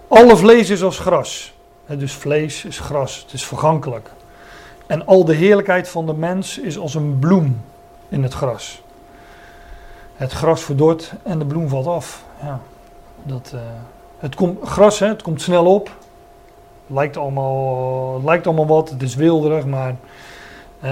[0.09, 1.55] Alle vlees is als gras.
[1.87, 1.97] Hè?
[1.97, 4.11] Dus vlees is gras, het is vergankelijk.
[4.87, 7.61] En al de heerlijkheid van de mens is als een bloem
[8.09, 8.83] in het gras.
[10.17, 12.25] Het gras verdort en de bloem valt af.
[12.43, 12.61] Ja,
[13.23, 13.55] dat,
[14.19, 15.91] het komt, gras, hè, het komt snel op.
[16.87, 19.97] Lijkt allemaal, lijkt allemaal wat, het is wilderig, maar
[20.85, 20.91] uh,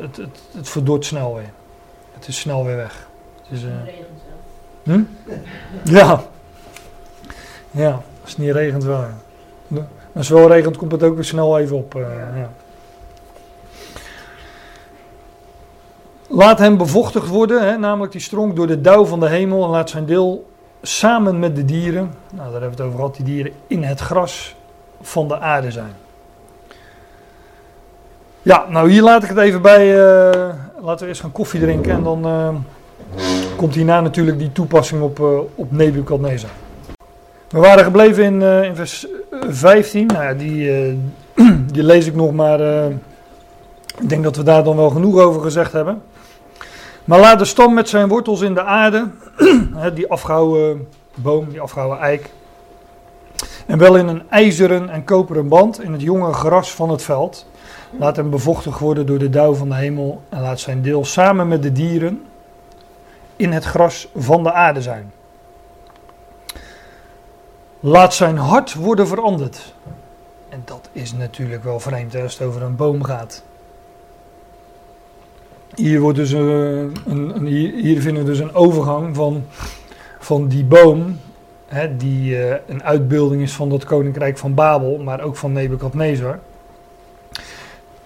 [0.00, 1.50] het, het, het verdort snel weer.
[2.14, 3.08] Het is snel weer weg.
[3.42, 3.70] Het is, uh,
[4.82, 5.02] hm?
[5.84, 6.22] Ja.
[7.70, 9.04] Ja, als het niet regent wel.
[10.14, 11.92] Als het wel regent komt het ook weer snel even op.
[12.34, 12.50] ja.
[16.28, 19.70] Laat hem bevochtigd worden, hè, namelijk die stronk door de dauw van de hemel en
[19.70, 20.46] laat zijn deel
[20.82, 24.00] samen met de dieren, nou daar hebben we het over gehad, die dieren in het
[24.00, 24.56] gras
[25.06, 25.92] van de aarde zijn.
[28.42, 30.50] Ja, nou hier laat ik het even bij, uh,
[30.80, 32.48] laten we eerst gaan koffie drinken en dan uh,
[33.56, 36.50] komt hierna natuurlijk die toepassing op, uh, op Nebukadnezar.
[37.48, 39.06] We waren gebleven in, in vers
[39.48, 40.98] 15, nou ja, die,
[41.74, 42.60] die lees ik nog maar,
[44.00, 46.02] ik denk dat we daar dan wel genoeg over gezegd hebben.
[47.04, 49.08] Maar laat de stam met zijn wortels in de aarde,
[49.94, 52.30] die afgehouwen boom, die afgehouwen eik,
[53.66, 57.46] en wel in een ijzeren en koperen band in het jonge gras van het veld.
[57.98, 61.48] Laat hem bevochtigd worden door de dauw van de hemel en laat zijn deel samen
[61.48, 62.22] met de dieren
[63.36, 65.12] in het gras van de aarde zijn.
[67.80, 69.74] Laat zijn hart worden veranderd.
[70.48, 73.42] En dat is natuurlijk wel vreemd als het over een boom gaat.
[75.74, 79.44] Hier, wordt dus een, een, hier vinden we dus een overgang van,
[80.18, 81.18] van die boom,
[81.96, 86.38] die uh, een uitbeelding is van dat koninkrijk van Babel, maar ook van Nebukadnezar,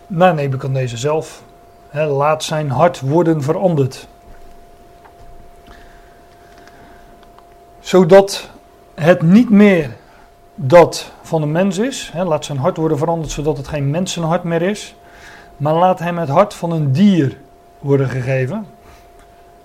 [0.07, 1.43] naar Nebukadnezar zelf.
[1.89, 4.09] Hè, laat zijn hart worden veranderd.
[7.81, 8.51] Zodat
[8.95, 9.91] het niet meer
[10.55, 12.11] dat van een mens is.
[12.13, 14.97] Hè, laat zijn hart worden veranderd zodat het geen mensenhart meer is.
[15.57, 17.37] Maar laat hem het hart van een dier
[17.79, 18.67] worden gegeven,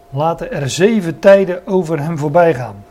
[0.10, 2.84] laten er zeven tijden over hem voorbij gaan.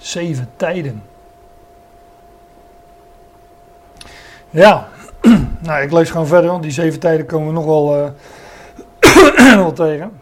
[0.00, 1.02] Zeven tijden.
[4.50, 4.88] Ja,
[5.62, 8.12] nou ik lees gewoon verder, want die zeven tijden komen we nog wel,
[8.98, 10.12] uh, wel tegen.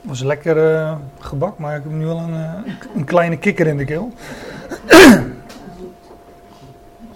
[0.00, 3.76] Was lekker uh, gebak, maar ik heb nu wel een, uh, een kleine kikker in
[3.76, 4.12] de keel.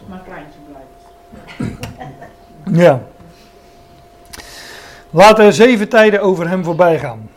[0.07, 1.75] maar kleintje blijft.
[2.83, 3.01] ja.
[5.11, 7.29] Laat er zeven tijden over hem voorbij gaan.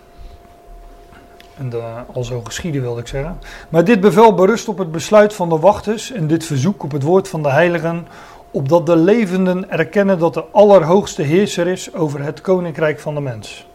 [1.62, 1.84] En de,
[2.14, 3.38] al zo geschieden wilde ik zeggen.
[3.70, 7.03] Maar dit bevel berust op het besluit van de wachters en dit verzoek op het
[7.03, 8.07] woord van de heiligen,
[8.51, 13.68] opdat de levenden erkennen dat de Allerhoogste Heerser is over het koninkrijk van de mens.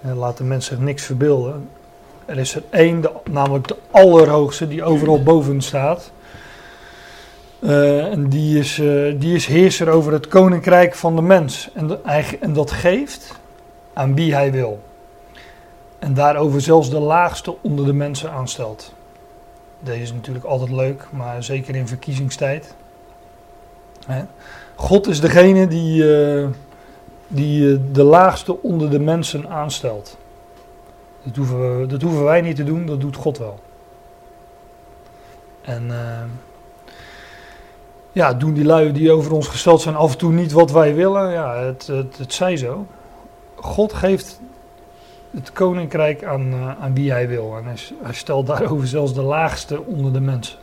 [0.00, 1.68] En laat de mens zich niks verbeelden.
[2.24, 6.10] Er is er één, namelijk de Allerhoogste, die overal boven staat.
[7.60, 11.70] Uh, en die is, uh, die is heerser over het koninkrijk van de mens.
[11.74, 12.04] En,
[12.40, 13.40] en dat geeft
[13.92, 14.80] aan wie hij wil.
[16.02, 18.92] En daarover zelfs de laagste onder de mensen aanstelt.
[19.80, 22.74] Deze is natuurlijk altijd leuk, maar zeker in verkiezingstijd.
[24.74, 26.48] God is degene die, uh,
[27.28, 30.16] die de laagste onder de mensen aanstelt.
[31.22, 33.60] Dat hoeven, we, dat hoeven wij niet te doen, dat doet God wel.
[35.60, 35.90] En
[38.12, 40.94] ja, doen die lui die over ons gesteld zijn af en toe niet wat wij
[40.94, 41.30] willen.
[41.30, 42.86] Ja, het, het, het zij zo.
[43.54, 44.40] God geeft
[45.34, 47.56] het koninkrijk aan, uh, aan wie hij wil.
[47.56, 50.58] En hij, hij, stelt daarover zelfs de laagste onder de mensen.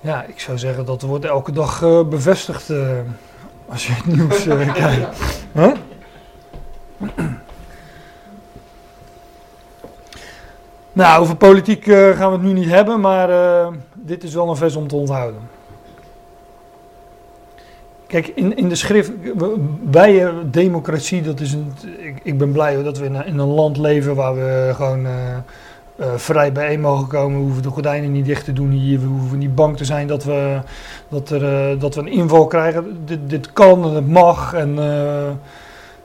[0.00, 2.90] Ja, ik zou zeggen dat wordt elke dag uh, bevestigd uh,
[3.68, 5.20] als je het nieuws kijkt.
[5.52, 5.72] Huh?
[10.98, 14.48] Nou, over politiek eh, gaan we het nu niet hebben, maar eh, dit is wel
[14.48, 15.40] een vers om te onthouden.
[18.08, 19.10] Kijk, in, in de schrift,
[19.90, 23.76] wij eh, democratie, dat is een, ik, ik ben blij dat we in, een- land
[23.76, 25.12] leven waar we gewoon eh,
[25.96, 27.38] eh, vrij bijeen mogen komen.
[27.38, 30.06] We hoeven de gordijnen niet dicht te doen hier, we hoeven niet bang te zijn
[30.06, 30.58] dat we,
[31.08, 32.98] dat er, dat we een inval krijgen.
[33.04, 34.74] Dit, dit kan en het mag en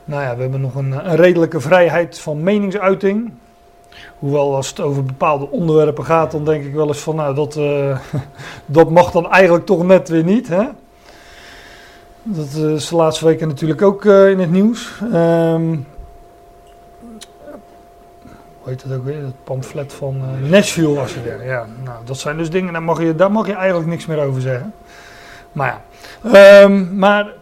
[0.04, 3.32] nou ja, we hebben nog een, een redelijke vrijheid van meningsuiting.
[4.18, 7.58] Hoewel als het over bepaalde onderwerpen gaat, dan denk ik wel eens van, nou, dat,
[8.66, 10.48] dat mag dan eigenlijk toch net weer niet.
[10.48, 10.64] Hè?
[12.26, 15.00] Dat eh, is de laatste weken natuurlijk ook eh, in het nieuws.
[15.12, 15.76] Ehm,
[18.58, 19.22] hoe heet dat ook weer?
[19.22, 21.44] Het pamflet van eh, Nashville was er weer.
[21.46, 24.18] Ja, nou, dat zijn dus dingen, daar mag, je, daar mag je eigenlijk niks meer
[24.18, 24.72] over zeggen.
[25.52, 25.82] Maar ja,
[26.32, 27.32] Ehm, maar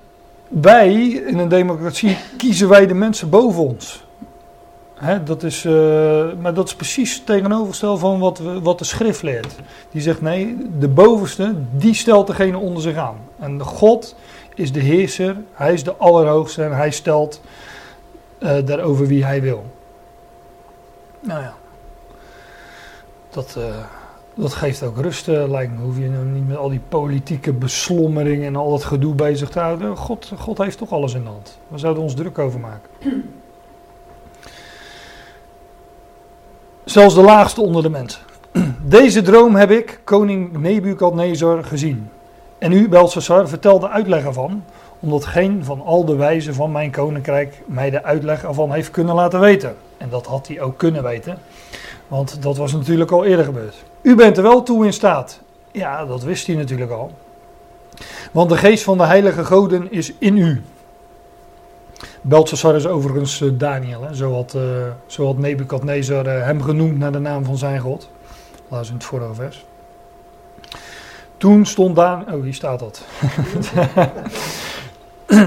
[0.48, 4.04] wij in een democratie kiezen wij de mensen boven ons.
[4.94, 5.64] Hè, dat is,
[6.40, 9.54] maar dat is precies het tegenovergestelde van wat, we, wat de schrift leert.
[9.90, 13.16] Die zegt nee, de bovenste, die stelt degene onder zich aan.
[13.38, 14.14] En de God
[14.54, 17.40] is de heerser, hij is de allerhoogste en hij stelt
[18.38, 19.64] eh, daarover wie hij wil.
[21.20, 21.54] Nou ja,
[23.30, 23.84] dat, eh,
[24.34, 25.84] dat geeft ook rust, eh, lijkt me.
[25.84, 29.58] Hoef je nou niet met al die politieke beslommeringen en al dat gedoe bezig te
[29.58, 29.96] houden.
[29.96, 31.58] God, God heeft toch alles in de hand.
[31.68, 32.90] We zouden ons druk over maken.
[36.84, 38.20] Zelfs de laagste onder de mensen.
[38.82, 42.08] Deze droom heb ik, koning Nebukadnezar, gezien.
[42.62, 44.64] En u, Belshazzar, vertel de uitleg ervan,
[45.00, 49.14] omdat geen van al de wijzen van mijn koninkrijk mij de uitleg ervan heeft kunnen
[49.14, 49.76] laten weten.
[49.96, 51.38] En dat had hij ook kunnen weten,
[52.08, 53.84] want dat was natuurlijk al eerder gebeurd.
[54.02, 55.40] U bent er wel toe in staat.
[55.72, 57.10] Ja, dat wist hij natuurlijk al.
[58.32, 60.62] Want de geest van de heilige goden is in u.
[62.20, 64.14] Belshazzar is overigens eh, Daniel, hè?
[64.14, 64.62] Zo, had, eh,
[65.06, 68.10] zo had Nebukadnezar eh, hem genoemd naar de naam van zijn God.
[68.68, 69.64] Laat in het vorige vers.
[71.42, 73.02] Toen stond Daniel, oh hier staat dat.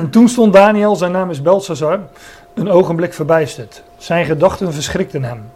[0.12, 2.00] Toen stond Daniel, zijn naam is Belshazzar,
[2.54, 3.84] een ogenblik verbijsterd.
[3.98, 5.52] Zijn gedachten verschrikten hem.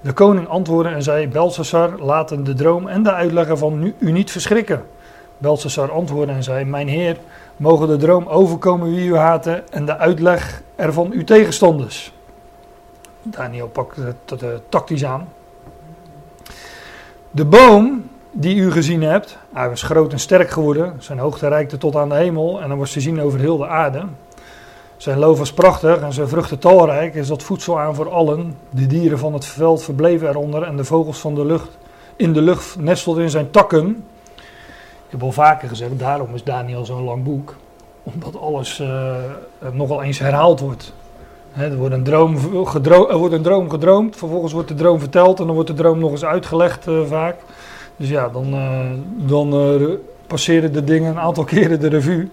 [0.00, 4.12] De koning antwoordde en zei, Belshazzar, laten de droom en de uitleg ervan nu, u
[4.12, 4.84] niet verschrikken.
[5.38, 7.16] Belshazzar antwoordde en zei, mijn heer,
[7.56, 12.12] mogen de droom overkomen wie u haten en de uitleg ervan uw tegenstanders.
[13.22, 15.28] Daniel pakt het uh, tactisch aan.
[17.30, 18.08] De boom
[18.40, 22.08] die u gezien hebt, hij was groot en sterk geworden, zijn hoogte reikte tot aan
[22.08, 24.04] de hemel en hij was te zien over heel de aarde.
[24.96, 28.56] Zijn loof was prachtig en zijn vruchten talrijk, is dat voedsel aan voor allen.
[28.70, 31.78] De dieren van het veld verbleven eronder en de vogels van de lucht
[32.16, 34.04] in de lucht nestelden in zijn takken.
[34.36, 37.54] Ik heb al vaker gezegd, daarom is Daniel zo'n lang boek.
[38.02, 39.14] Omdat alles uh,
[39.72, 40.92] nogal eens herhaald wordt.
[41.56, 42.36] Er, wordt een droom
[42.84, 45.98] er wordt een droom gedroomd, vervolgens wordt de droom verteld en dan wordt de droom
[45.98, 47.36] nog eens uitgelegd uh, vaak.
[47.98, 48.90] Dus ja, dan, uh,
[49.28, 49.90] dan uh,
[50.26, 52.28] passeren de dingen een aantal keren de revue.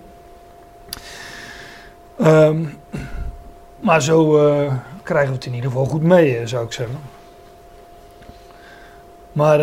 [2.22, 2.78] Um,
[3.80, 6.96] maar zo uh, krijgen we het in ieder geval goed mee, zou ik zeggen.
[9.32, 9.60] Maar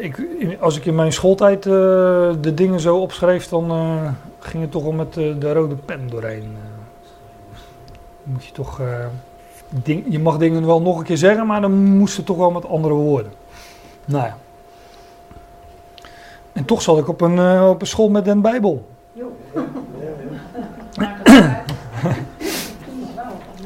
[0.00, 0.26] ik,
[0.60, 3.70] als ik in mijn schooltijd de dingen zo opschreef, dan
[4.38, 6.56] ging het toch al met de rode pen doorheen.
[8.22, 8.80] moet je toch.
[9.68, 12.50] Ding, je mag dingen wel nog een keer zeggen, maar dan moest het toch wel
[12.50, 13.32] met andere woorden.
[14.04, 14.36] Nou ja.
[16.52, 18.88] En toch zat ik op een, uh, op een school met een Bijbel.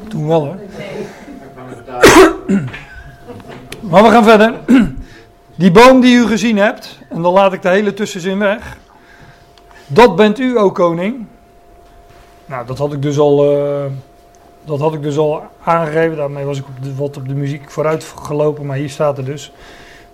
[0.09, 0.57] Toen wel hoor.
[3.81, 4.55] Maar we gaan verder.
[5.55, 8.77] Die boom die u gezien hebt, en dan laat ik de hele tussenzin weg.
[9.87, 11.27] Dat bent u, o koning.
[12.47, 13.85] Nou, dat had ik dus al, uh,
[14.65, 16.17] dat had ik dus al aangegeven.
[16.17, 19.25] Daarmee was ik op de, wat op de muziek vooruit gelopen, maar hier staat er
[19.25, 19.53] dus.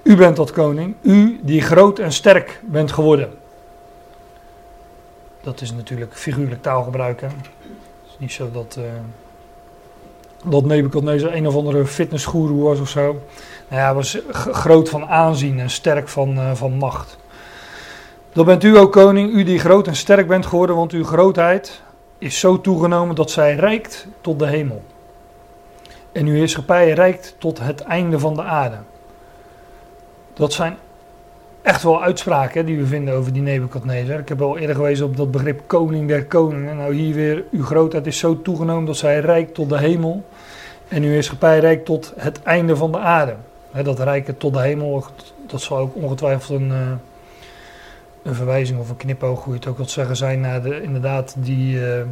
[0.03, 3.31] U bent dat koning, u die groot en sterk bent geworden.
[5.41, 7.21] Dat is natuurlijk figuurlijk taalgebruik.
[7.21, 7.27] Hè?
[7.27, 8.85] Het is niet zo dat, uh,
[10.45, 13.03] dat Nebuchadnezzar een of andere fitnessgoeroe was of zo.
[13.69, 17.19] Nou ja, hij was groot van aanzien en sterk van, uh, van macht.
[18.33, 21.83] Dan bent u ook koning, u die groot en sterk bent geworden, want uw grootheid
[22.19, 24.83] is zo toegenomen dat zij reikt tot de hemel.
[26.13, 28.77] En uw heerschappij reikt tot het einde van de aarde.
[30.35, 30.77] Dat zijn
[31.63, 34.19] echt wel uitspraken die we vinden over die Nebukadnezar.
[34.19, 36.77] Ik heb al eerder gewezen op dat begrip koning der koningen.
[36.77, 40.25] Nou hier weer, uw grootheid is zo toegenomen dat zij rijk tot de hemel.
[40.89, 43.35] En uw heerschappij rijk tot het einde van de aarde.
[43.83, 45.05] Dat rijken tot de hemel,
[45.47, 46.91] dat zal ook ongetwijfeld een, uh,
[48.23, 51.35] een verwijzing of een knipoog, hoe je het ook wilt zeggen, zijn naar de, inderdaad
[51.39, 52.03] die, uh,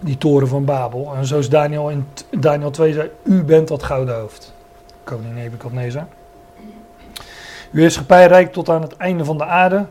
[0.00, 1.14] die toren van Babel.
[1.14, 4.54] En zoals Daniel in Daniel 2 zei, u bent dat gouden hoofd,
[5.04, 6.06] koning Nebukadnezar.
[7.72, 9.86] Uw heerschappij reikt tot aan het einde van de aarde.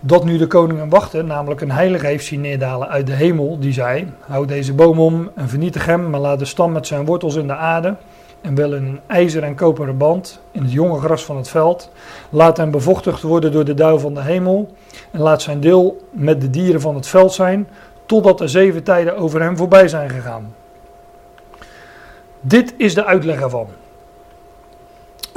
[0.00, 3.72] Dat nu de koningen wachten, namelijk een heilige heeft zien neerdalen uit de hemel, die
[3.72, 7.34] zei: Houd deze boom om en vernietig hem, maar laat de stam met zijn wortels
[7.34, 7.96] in de aarde.
[8.40, 11.90] En wel een ijzer en koperen band in het jonge gras van het veld.
[12.30, 14.74] Laat hem bevochtigd worden door de duivel van de hemel.
[15.10, 17.68] En laat zijn deel met de dieren van het veld zijn,
[18.06, 20.54] totdat de zeven tijden over hem voorbij zijn gegaan.
[22.40, 23.66] Dit is de uitleg ervan.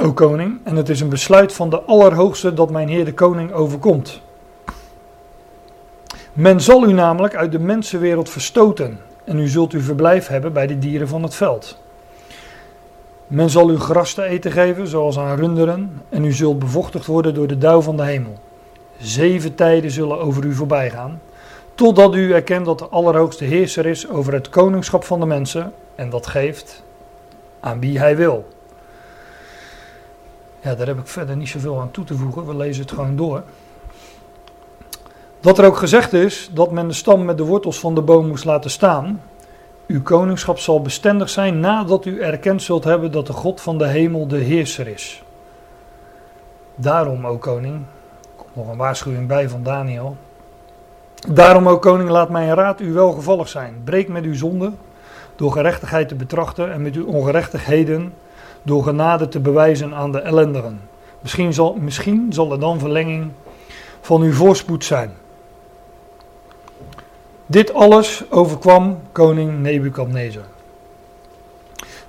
[0.00, 3.52] O koning, en het is een besluit van de Allerhoogste dat mijn Heer de koning
[3.52, 4.20] overkomt.
[6.32, 10.66] Men zal u namelijk uit de mensenwereld verstoten, en u zult uw verblijf hebben bij
[10.66, 11.78] de dieren van het veld.
[13.26, 17.34] Men zal u gras te eten geven, zoals aan runderen, en u zult bevochtigd worden
[17.34, 18.38] door de dauw van de hemel.
[18.98, 21.20] Zeven tijden zullen over u voorbij gaan,
[21.74, 26.10] totdat u erkent dat de Allerhoogste Heerser is over het koningschap van de mensen, en
[26.10, 26.82] dat geeft
[27.60, 28.56] aan wie hij wil.
[30.74, 32.46] Daar heb ik verder niet zoveel aan toe te voegen.
[32.46, 33.42] We lezen het gewoon door.
[35.40, 38.26] Dat er ook gezegd is dat men de stam met de wortels van de boom
[38.26, 39.20] moest laten staan.
[39.86, 43.86] Uw koningschap zal bestendig zijn nadat u erkend zult hebben dat de God van de
[43.86, 45.22] hemel de heerser is.
[46.74, 47.82] Daarom, o koning,
[48.36, 50.16] komt nog een waarschuwing bij van Daniel.
[51.28, 53.80] Daarom, o koning, laat mijn raad u welgevallig zijn.
[53.84, 54.72] Breek met uw zonde
[55.36, 58.12] door gerechtigheid te betrachten en met uw ongerechtigheden
[58.68, 60.80] door genade te bewijzen aan de ellendigen.
[61.20, 63.30] Misschien zal, misschien zal er dan verlenging
[64.00, 65.12] van uw voorspoed zijn.
[67.46, 70.42] Dit alles overkwam koning Nebukadnezar.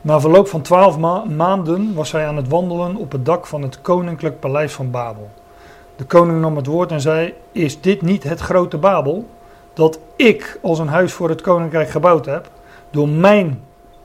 [0.01, 0.97] Na verloop van twaalf
[1.27, 5.29] maanden was hij aan het wandelen op het dak van het koninklijk paleis van Babel.
[5.95, 9.27] De koning nam het woord en zei: Is dit niet het grote Babel,
[9.73, 12.49] dat ik als een huis voor het koninkrijk gebouwd heb,
[12.89, 13.61] door mijn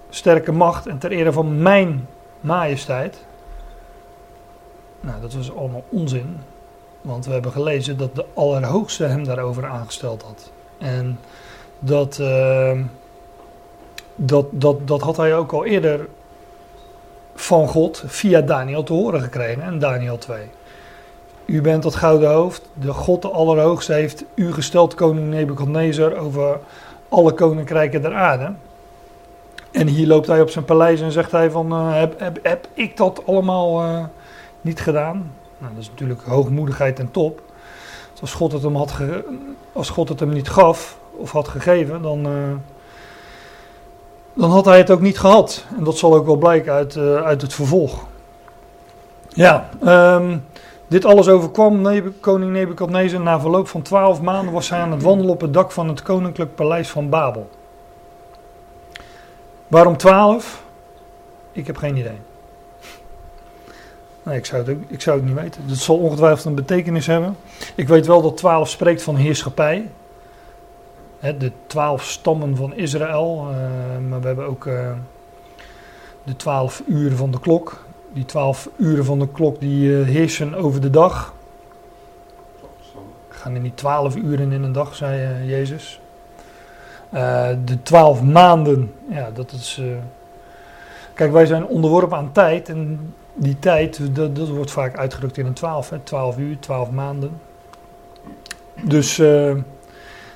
[0.09, 2.09] sterke macht en ter ere van mijn
[2.45, 3.24] majesteit?
[5.01, 6.36] Nou, dat was allemaal onzin,
[7.01, 10.51] want we hebben gelezen dat de Allerhoogste hem daarover aangesteld had.
[10.78, 11.18] En
[11.78, 12.78] dat, uh,
[14.14, 16.09] dat, dat, dat had hij ook al eerder
[17.34, 20.51] van God via Daniel te horen gekregen in Daniel 2.
[21.45, 26.59] U bent dat gouden hoofd, de God de Allerhoogste heeft u gesteld, koning Nebukadnezar, over
[27.09, 28.53] alle koninkrijken der aarde.
[29.75, 32.68] En hier loopt hij op zijn paleis en zegt hij van, uh, heb, heb, heb
[32.75, 34.05] ik dat allemaal uh,
[34.61, 35.33] niet gedaan?
[35.59, 37.43] Nou, dat is natuurlijk hoogmoedigheid en top.
[38.12, 38.95] Dus als God het hem, had
[39.72, 42.33] als God het hem niet gaf of had gegeven, dan, uh,
[44.33, 45.64] dan had hij het ook niet gehad.
[45.77, 48.05] En dat zal ook wel blijken uit, uit het vervolg.
[49.29, 49.68] Ja,
[50.16, 50.45] um,
[50.87, 53.20] dit alles overkwam koning Nebukadnezar.
[53.20, 56.03] Na verloop van twaalf maanden was hij aan het wandelen op het dak van het
[56.03, 57.49] koninklijk paleis van Babel.
[59.75, 60.62] Waarom 12?
[61.53, 62.18] Ik heb geen idee.
[64.22, 65.62] Nee, ik zou, het ik zou het niet weten.
[65.66, 67.37] Het zal ongetwijfeld een betekenis hebben.
[67.75, 69.91] Ik weet wel dat 12 spreekt van heerschappij.
[71.20, 73.49] de 12 stammen van Israël.
[73.51, 74.91] Uh, maar we hebben ook uh,
[76.22, 77.85] de 12 uren van de klok.
[78.12, 81.35] Die 12 uren van de klok die uh, heersen over de dag.
[83.29, 86.01] Gaan er niet 12 uren in een dag, zei Jezus.
[87.15, 89.79] Uh, de twaalf maanden, ja, dat is.
[89.81, 89.87] Uh,
[91.15, 92.69] kijk, wij zijn onderworpen aan tijd.
[92.69, 95.91] En die tijd, dat, dat wordt vaak uitgedrukt in een twaalf.
[95.91, 97.31] Hè, twaalf uur, twaalf maanden.
[98.83, 99.29] Dus, uh,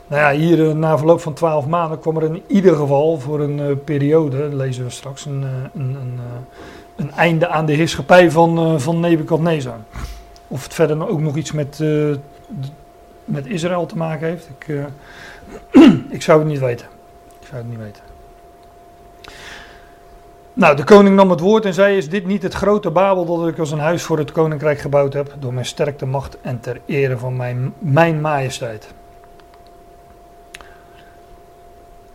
[0.07, 3.85] nou ja, hier na verloop van twaalf maanden kwam er in ieder geval voor een
[3.85, 5.43] periode, lezen we straks, een,
[5.75, 6.21] een, een,
[6.97, 9.79] een, einde aan de heerschappij van, van Nebukadnezar.
[10.49, 11.83] Of het verder ook nog iets met,
[13.25, 14.49] met Israël te maken heeft.
[14.59, 14.75] Ik
[16.17, 16.87] ik zou het niet weten.
[17.41, 18.03] Ik zou het niet weten.
[20.53, 23.49] Nou, de koning nam het woord en zei: Is dit niet het grote Babel dat
[23.49, 25.35] ik als een huis voor het koninkrijk gebouwd heb?
[25.39, 28.89] Door mijn sterkte, macht en ter ere van mijn, mijn majesteit.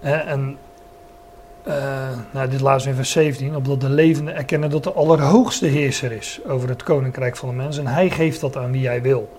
[0.01, 0.57] en
[1.67, 3.55] uh, nou, dit laatste in vers 17.
[3.55, 7.86] Opdat de levenden erkennen dat de Allerhoogste Heerser is over het koninkrijk van de mensen.
[7.86, 9.29] En hij geeft dat aan wie hij wil.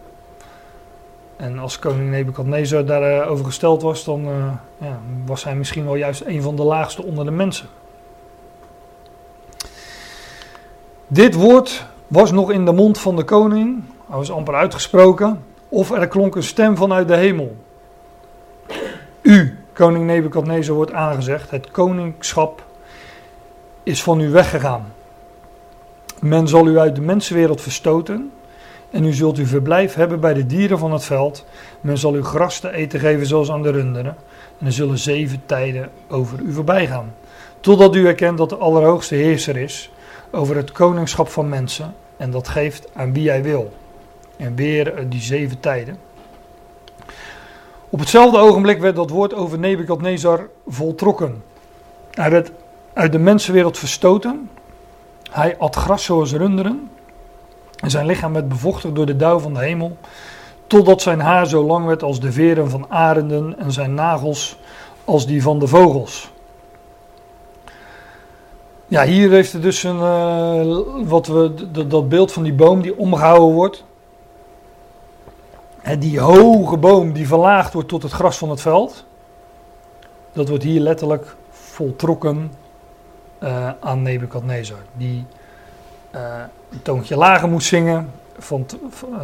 [1.36, 6.22] En als koning Nebukadnezar daarover gesteld was, dan uh, ja, was hij misschien wel juist
[6.26, 7.68] een van de laagste onder de mensen.
[11.06, 15.90] Dit woord was nog in de mond van de koning, hij was amper uitgesproken, of
[15.90, 17.56] er klonk een stem vanuit de hemel.
[19.22, 22.62] U, koning Nebukadnezar, wordt aangezegd, het koningschap
[23.82, 24.92] is van u weggegaan.
[26.20, 28.32] Men zal u uit de mensenwereld verstoten
[28.94, 31.44] en u zult uw verblijf hebben bij de dieren van het veld.
[31.80, 34.16] Men zal u gras te eten geven zoals aan de runderen.
[34.58, 37.14] En er zullen zeven tijden over u voorbij gaan.
[37.60, 39.90] Totdat u erkent dat de Allerhoogste Heerser is
[40.30, 41.94] over het koningschap van mensen.
[42.16, 43.72] En dat geeft aan wie hij wil.
[44.36, 45.96] En weer eh, die zeven tijden.
[47.90, 51.42] Op hetzelfde ogenblik werd dat woord over Nebukadnezar voltrokken.
[52.10, 52.50] Hij werd
[52.92, 54.50] uit de mensenwereld verstoten.
[55.30, 56.88] Hij at gras zoals runderen.
[57.84, 59.96] En zijn lichaam werd bevochtigd door de dauw van de hemel.
[60.66, 64.58] Totdat zijn haar zo lang werd als de veren van arenden en zijn nagels
[65.04, 66.30] als die van de vogels.
[68.86, 70.78] Ja, hier heeft het dus een, uh,
[71.08, 71.54] wat we,
[71.86, 73.84] dat beeld van die boom die omgehouden wordt.
[75.82, 79.04] En die hoge boom die verlaagd wordt tot het gras van het veld.
[80.32, 82.52] Dat wordt hier letterlijk voltrokken
[83.42, 84.82] uh, aan Nebukadnezar.
[84.92, 85.26] Die
[86.14, 86.20] uh,
[86.70, 88.10] een toontje lager moet zingen.
[88.38, 89.20] Van, van,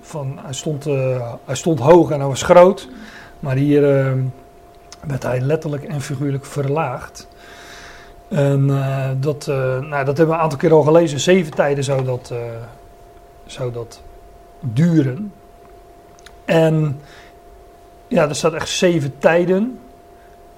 [0.00, 0.84] van hij, stond,
[1.44, 2.88] hij stond hoog en hij was groot.
[3.40, 3.80] Maar hier
[5.06, 7.28] werd hij letterlijk en figuurlijk verlaagd.
[8.28, 8.66] En
[9.20, 11.20] dat, nou, dat hebben we een aantal keer al gelezen.
[11.20, 12.32] Zeven tijden zou dat,
[13.46, 14.00] zou dat
[14.60, 15.32] duren.
[16.44, 17.00] En
[18.08, 19.78] ja, er staat echt zeven tijden.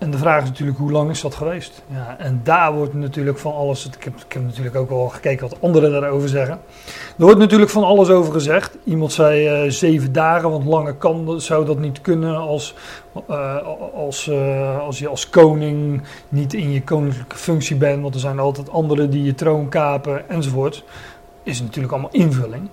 [0.03, 1.82] En de vraag is natuurlijk, hoe lang is dat geweest?
[1.86, 5.59] Ja, en daar wordt natuurlijk van alles, ik heb, ik natuurlijk ook al gekeken wat
[5.61, 6.61] anderen daarover zeggen.
[7.18, 8.78] Er wordt natuurlijk van alles over gezegd.
[8.84, 12.74] Iemand zei uh, zeven dagen, want langer kan, zou dat niet kunnen als,
[13.30, 13.57] uh,
[13.94, 18.03] als, uh, als je als koning niet in je koninklijke functie bent.
[18.03, 20.84] Want er zijn altijd anderen die je troon kapen enzovoort.
[21.42, 22.68] Is natuurlijk allemaal invulling.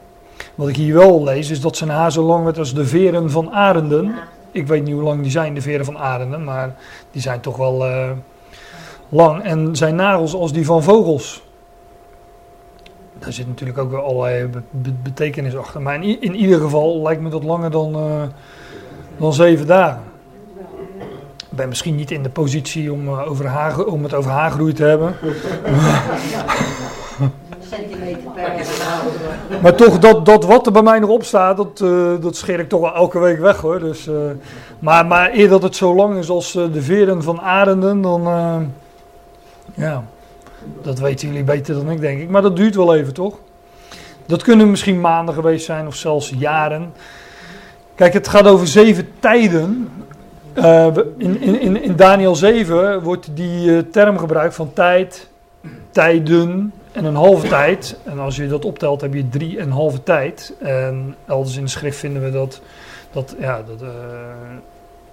[0.56, 3.32] Wat ik hier wel lees is dat zijn haar zo lang werd als de veren
[3.32, 4.16] van arenden
[4.52, 6.76] ik weet niet hoe lang die zijn, de veren van arenden, maar
[7.12, 8.10] die zijn toch wel uh,
[9.10, 9.44] lang.
[9.44, 11.44] En zijn nagels als die van vogels.
[13.20, 15.82] Daar zit natuurlijk ook wel allerlei be be betekenis achter.
[15.82, 18.24] Maar in, ieder geval lijkt me dat langer dan, uh,
[19.18, 20.02] dan zeven dagen.
[21.52, 23.08] Ik ben misschien niet in de positie om,
[23.46, 25.16] haag, om het over haaggroei te hebben.
[27.70, 32.12] centimeter per Maar toch, dat, dat wat er bij mij nog op staat, dat, uh,
[32.22, 33.80] dat scheer ik toch wel elke week weg hoor.
[33.80, 34.16] Dus, uh,
[34.80, 38.22] maar, maar eer dat het zo lang is als uh, de veren van arenden, dan.
[39.74, 40.04] ja,
[40.82, 42.30] dat weten jullie beter dan ik, denk ik.
[42.30, 43.38] Maar dat duurt wel even, toch?
[44.26, 46.94] Dat kunnen misschien maanden geweest zijn of zelfs jaren.
[47.96, 49.90] Kijk, het gaat over zeven tijden.
[51.18, 55.28] in, in, in Daniel 7 wordt die term gebruikt van tijd,
[55.92, 57.98] tijden, en een halve tijd.
[58.04, 60.54] En als je dat optelt, heb je drie en een halve tijd.
[60.60, 62.62] En elders in de schrift vinden we dat,
[63.12, 63.90] dat, ja, dat, uh,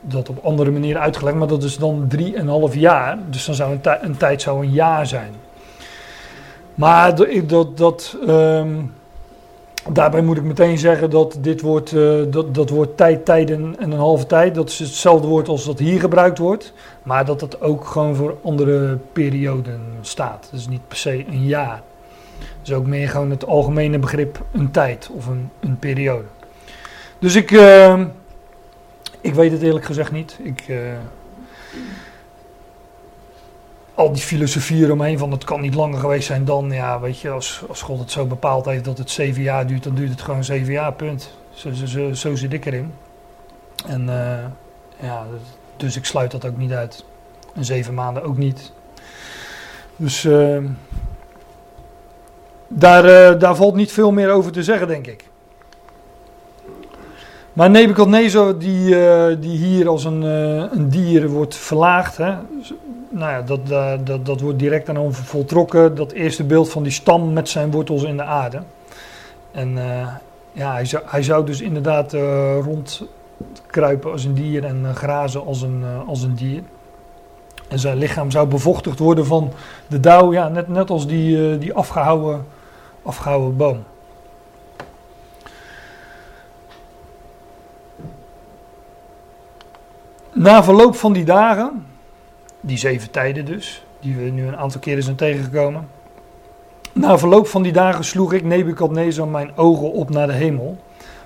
[0.00, 1.36] dat op andere manieren uitgelegd.
[1.36, 3.18] Maar dat is dan drie en een half jaar.
[3.30, 5.34] Dus dan zou een, een tijd zou een jaar zijn.
[6.74, 7.14] Maar
[7.46, 8.92] dat, dat, um,
[9.92, 13.92] daarbij moet ik meteen zeggen dat dit woord, uh, dat, dat woord tijd, tijden en
[13.92, 16.72] een halve tijd, dat is hetzelfde woord als dat hier gebruikt wordt.
[17.02, 20.48] Maar dat het ook gewoon voor andere perioden staat.
[20.52, 21.82] Dus niet per se een jaar.
[22.62, 26.24] Dus ook meer gewoon het algemene begrip een tijd of een, een periode.
[27.18, 28.00] Dus ik, uh,
[29.20, 30.38] ik weet het eerlijk gezegd niet.
[30.42, 30.78] Ik, uh,
[33.96, 37.30] al die filosofie eromheen van het kan niet langer geweest zijn dan, ja, weet je,
[37.30, 40.20] als, als God het zo bepaald heeft dat het zeven jaar duurt, dan duurt het
[40.20, 41.34] gewoon zeven jaar, punt.
[41.50, 42.92] Zo, zo, zo, zit ik erin.
[43.86, 44.44] En uh,
[45.00, 45.26] ja,
[45.76, 47.04] dus ik sluit dat ook niet uit.
[47.54, 48.72] En zeven maanden ook niet.
[49.96, 50.58] Dus uh,
[52.68, 55.24] daar, uh, daar valt niet veel meer over te zeggen, denk ik.
[57.56, 62.34] Maar Nebuchadnezzar, die, uh, die hier als een, een dier wordt verlaagd, hè,
[63.08, 63.66] nou ja, dat,
[64.06, 65.94] dat, dat wordt direct aan hem voltrokken.
[65.94, 68.62] Dat eerste beeld van die stam met zijn wortels in de aarde.
[69.52, 69.78] En
[70.52, 72.12] ja, hij zou, hij zou dus inderdaad
[72.62, 73.02] rond
[73.66, 76.62] kruipen als een dier en grazen als een, als een dier.
[77.68, 79.52] En zijn lichaam zou bevochtigd worden van
[79.86, 82.46] de dauw, ja, net, net als die, die afgehouwen,
[83.02, 83.84] afgehouwen boom.
[90.38, 91.86] Na verloop van die dagen,
[92.60, 95.88] die zeven tijden dus, die we nu een aantal keren zijn tegengekomen.
[96.92, 100.76] Na verloop van die dagen sloeg ik Nebukadnezar mijn ogen op naar de hemel,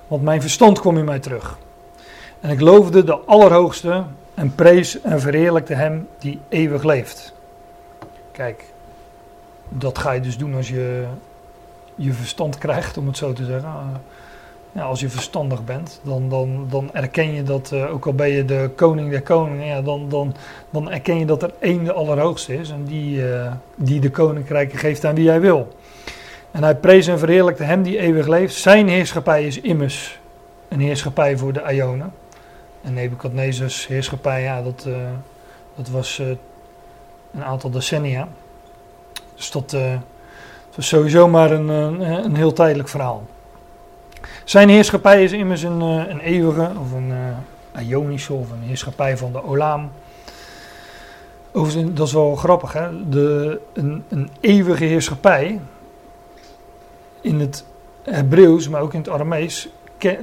[0.09, 1.59] want mijn verstand kwam in mij terug.
[2.41, 4.05] En ik loofde de Allerhoogste
[4.35, 7.35] en prees en verheerlijkte Hem die eeuwig leeft.
[8.33, 8.65] Kijk,
[9.69, 11.05] dat ga je dus doen als je
[11.95, 13.71] je verstand krijgt, om het zo te zeggen.
[14.79, 18.45] Als je verstandig bent, dan, dan, dan erken je dat, uh, ook al ben je
[18.45, 20.35] de koning der koningen, ja, dan, dan,
[20.71, 24.79] dan erken je dat er één de Allerhoogste is en die, uh, die de koninkrijken
[24.79, 25.77] geeft aan wie hij wil.
[26.51, 28.55] En hij prees en verheerlijkte hem die eeuwig leeft.
[28.55, 30.19] Zijn heerschappij is immers
[30.69, 32.13] een heerschappij voor de Ionen.
[32.83, 34.95] En Nebuchadnezzar's heerschappij, ja, dat, uh,
[35.77, 36.19] dat was
[37.33, 38.29] een aantal decennia.
[39.35, 39.77] Dus dat,
[40.77, 41.69] is sowieso maar een,
[42.25, 43.27] een heel tijdelijk verhaal.
[44.51, 47.13] Zijn heerschappij is immers een, eh, een eeuwige, of een
[47.77, 49.91] uh, Ionische, of een heerschappij van de Olaam.
[51.53, 53.09] Overigens, dat is wel grappig, hè?
[53.09, 55.61] De, een, een eeuwige heerschappij
[57.21, 57.65] in het
[58.03, 59.69] Hebreeuws, maar ook in het Aramees,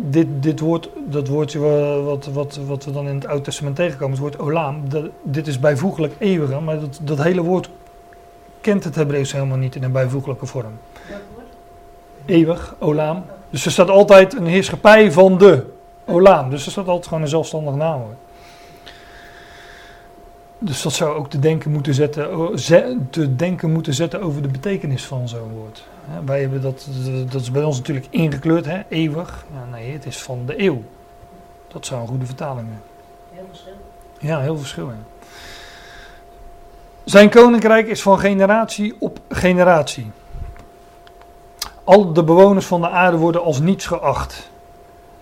[0.02, 1.60] dit, dit woord, dat woordje
[2.04, 5.48] wat, wat, wat we dan in het Oude Testament tegenkomen, het woord Olaam, dat, dit
[5.48, 7.70] is bijvoeglijk eeuwige, maar dat, dat hele woord
[8.62, 10.80] kent het Hebreeuws helemaal niet in een bijvoeglijke vorm.
[12.26, 13.24] Eeuwig, Olaam.
[13.49, 15.65] Dus er staat altijd een heerschappij van de
[16.06, 16.49] Olaam.
[16.49, 18.18] Dus er staat altijd gewoon een zelfstandig naamwoord.
[20.60, 25.06] Dus dat zou ook te denken moeten zetten, te denken moeten zetten over de betekenis
[25.06, 25.84] van zo'n woord.
[26.26, 26.88] Wij hebben dat,
[27.30, 28.82] dat is bij ons natuurlijk ingekleurd, hè?
[28.90, 29.45] eeuwig.
[29.53, 30.84] Ja, nee, het is van de eeuw.
[31.68, 32.82] Dat zou een goede vertaling zijn.
[33.34, 33.74] Heel verschil.
[34.19, 34.91] Ja, heel verschil.
[37.03, 40.11] Zijn koninkrijk is van generatie op generatie.
[41.88, 44.49] Al de bewoners van de aarde worden als niets geacht.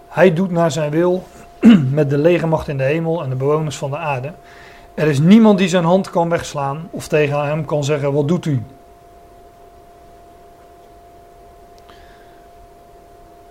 [0.07, 1.23] Hij doet naar zijn wil
[1.99, 4.33] met de legermacht in de hemel en de bewoners van de aarde.
[4.93, 8.45] Er is niemand die zijn hand kan wegslaan of tegen hem kan zeggen: Wat doet
[8.45, 8.63] u?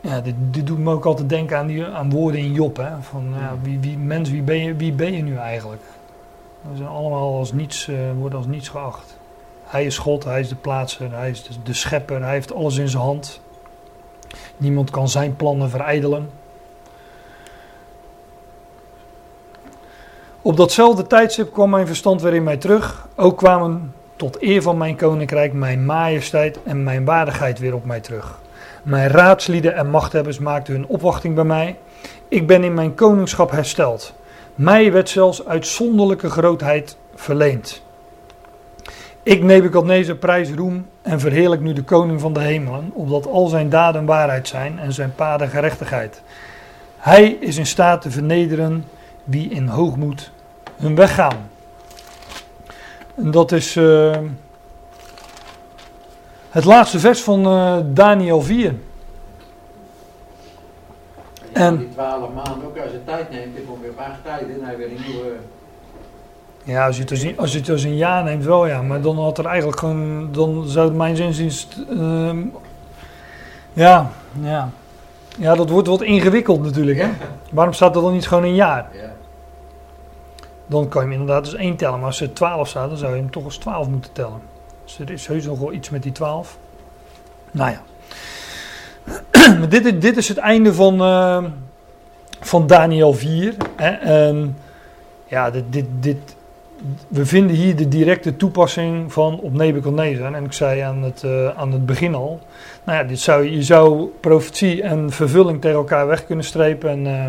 [0.00, 2.76] Ja, dit, dit, doet me ook altijd denken aan, die, aan woorden in Job.
[2.76, 2.90] Hè?
[3.00, 5.82] Van, ja, wie, wie, mens, wie ben, je, wie ben je nu eigenlijk?
[6.60, 9.16] We zijn allemaal als niets, uh, worden als niets geacht.
[9.74, 12.88] Hij is God, hij is de plaatser, hij is de, schepper, hij heeft alles in
[12.88, 13.40] zijn hand.
[14.56, 16.30] Niemand kan zijn plannen verijdelen.
[20.42, 23.08] Op datzelfde tijdstip kwam mijn verstand weer in mij terug.
[23.14, 28.00] Ook kwamen tot eer van mijn koninkrijk mijn majesteit en mijn waardigheid weer op mij
[28.00, 28.40] terug.
[28.82, 31.78] Mijn raadslieden en machthebbers maakten hun opwachting bij mij.
[32.28, 34.14] Ik ben in mijn koningschap hersteld.
[34.54, 37.83] Mij werd zelfs uitzonderlijke grootheid verleend.
[39.24, 43.68] Ik Nebukadnezar prijs roem en verheerlijk nu de koning van de hemelen, opdat al zijn
[43.68, 46.22] daden waarheid zijn en zijn paden gerechtigheid.
[46.96, 48.84] Hij is in staat te vernederen
[49.24, 50.30] wie in hoogmoed
[50.76, 51.50] hun weg gaan.
[53.14, 54.16] En dat is uh,
[56.50, 58.74] het laatste vers van uh, Daniel 4.
[61.52, 64.40] En die twaalf maanden ook als je tijd neemt, dan kom je op acht tijd
[64.40, 65.36] en dan weer een nieuwe...
[66.64, 69.00] Ja, als je, het als, als je het als een jaar neemt wel ja, maar
[69.00, 72.30] dan had er eigenlijk gewoon, dan zou het mijn zinziens, uh,
[73.72, 74.10] ja,
[74.40, 74.70] ja.
[75.38, 77.08] Ja, dat wordt wat ingewikkeld natuurlijk hè.
[77.50, 78.88] Waarom staat er dan niet gewoon een jaar?
[78.92, 79.12] Ja.
[80.66, 83.14] Dan kan je hem inderdaad dus één tellen, maar als er 12 staat, dan zou
[83.14, 84.40] je hem toch als 12 moeten tellen.
[84.84, 86.58] Dus er is heus nog wel iets met die 12.
[87.50, 87.82] Nou ja.
[89.58, 91.44] maar dit, is, dit is het einde van, uh,
[92.40, 93.54] van Daniel 4.
[93.76, 93.90] Hè?
[93.90, 94.58] En
[95.26, 96.36] ja, dit, dit, dit,
[97.08, 100.34] we vinden hier de directe toepassing van op Nebuchadnezzar.
[100.34, 102.40] En ik zei aan het, uh, aan het begin al.
[102.84, 106.90] Nou ja, dit zou, je zou profetie en vervulling tegen elkaar weg kunnen strepen.
[106.90, 107.26] En uh,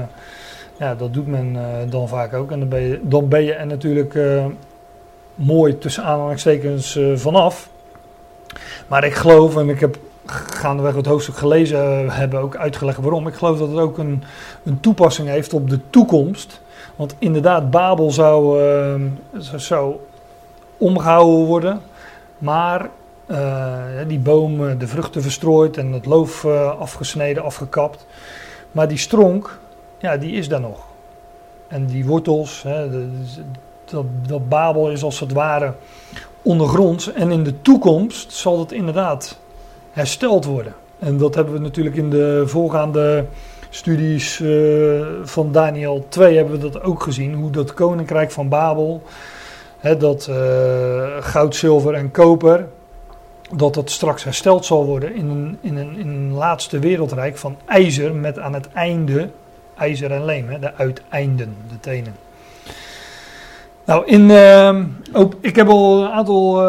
[0.80, 1.58] ja, dat doet men
[1.90, 2.52] dan vaak ook.
[2.52, 4.18] En dan ben je, dan ben je er natuurlijk
[5.36, 7.70] mooi tussen aanhalingstekens vanaf.
[8.88, 13.28] Maar ik geloof, en ik heb gaandeweg het hoofdstuk gelezen hebben, ook uitgelegd waarom.
[13.28, 14.24] Ik geloof dat het ook een,
[14.64, 16.62] een toepassing heeft op de toekomst.
[16.96, 18.60] Want inderdaad, Babel zou,
[19.56, 19.96] zou
[20.78, 21.82] omgehouden worden.
[22.38, 22.90] Maar
[23.28, 28.06] uh, die boom de vruchten verstrooid en het loof uh, afgesneden, afgekapt.
[28.72, 29.60] Maar die stronk,
[29.98, 30.86] ja, die is daar nog.
[31.68, 32.90] En die wortels, hè,
[33.86, 35.74] dat, dat Babel is als het ware
[36.42, 37.14] ondergronds.
[37.14, 39.40] En in de toekomst zal het inderdaad
[39.92, 40.74] hersteld worden.
[41.00, 43.26] En dat hebben we natuurlijk in de voorgaande
[43.76, 47.34] studies uh, van Daniel 2 hebben we dat ook gezien.
[47.34, 49.04] Hoe dat koninkrijk van Babel,
[49.78, 50.36] hè, dat uh,
[51.20, 52.68] goud, zilver en koper,
[53.56, 57.58] dat dat straks hersteld zal worden in een, in een, in een laatste wereldrijk van
[57.66, 59.30] ijzer met aan het einde
[59.78, 62.16] ijzer en leem, hè, de uiteinden, de tenen.
[63.86, 64.32] Nou, in,
[65.14, 66.62] ook, ik heb al een aantal,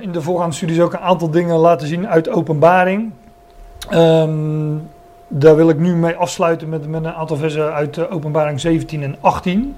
[0.00, 3.10] in de voorgaande studies ook een aantal dingen laten zien uit openbaring.
[3.92, 4.92] Um,
[5.36, 9.02] daar wil ik nu mee afsluiten met, met een aantal versen uit uh, openbaring 17
[9.02, 9.76] en 18.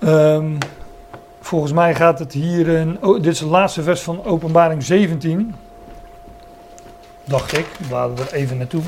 [0.00, 0.58] Um,
[1.40, 5.54] volgens mij gaat het hier, in, dit is het laatste vers van openbaring 17.
[7.24, 8.82] Dacht ik, we er even naartoe.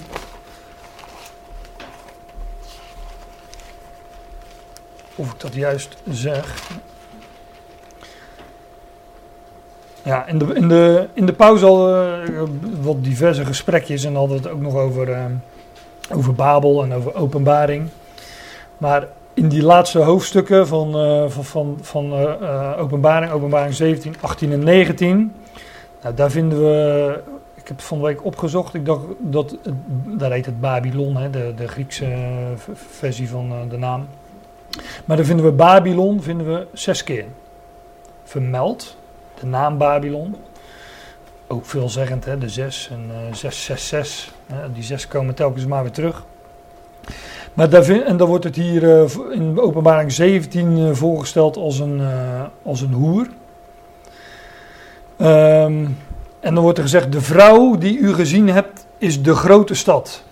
[5.17, 6.71] of ik dat juist zeg.
[10.07, 12.43] Ja, in de, in de, in de pauze al uh,
[12.81, 15.25] wat diverse gesprekjes en hadden we het ook nog over, uh,
[16.13, 17.89] over Babel en over openbaring.
[18.79, 22.13] Maar in die laatste hoofdstukken van, uh, van, van, van
[22.79, 25.33] openbaring, openbaring 17, 18 en 19,
[26.03, 27.21] Nou, daar vinden we,
[27.67, 29.57] ik heb het van de week opgezocht, ik dacht dat,
[30.19, 34.09] daar heet het Babylon, hè, de, de Griekse eh, versie van eh, de naam.
[35.05, 37.25] Maar daar vinden we Babylon vinden we zes keer
[38.25, 38.97] vermeld,
[39.41, 40.37] de naam Babylon.
[41.47, 45.93] Ook veelzeggend, hè, de zes en eh 666, hè, die zes komen telkens maar weer
[45.93, 46.25] terug.
[47.55, 52.01] Maar daar en dan wordt het hier eh, in openbaring 17 eh, voorgesteld als een,
[52.63, 53.29] als een hoer.
[55.17, 55.87] Ehm,
[56.41, 60.23] en dan wordt er gezegd, de vrouw die u gezien hebt is de grote stad.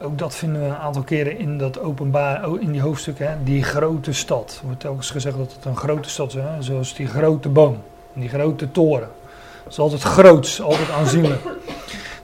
[0.00, 3.40] Ook dat vinden we een aantal keren in, dat openbaar, oh, in die hoofdstukken.
[3.44, 4.56] Die grote stad.
[4.60, 6.34] Er wordt telkens gezegd dat het een grote stad is.
[6.34, 6.62] Hè?
[6.62, 7.82] Zoals die grote boom.
[8.12, 9.08] Die grote toren.
[9.64, 11.40] Het is altijd groots, altijd aanzienlijk.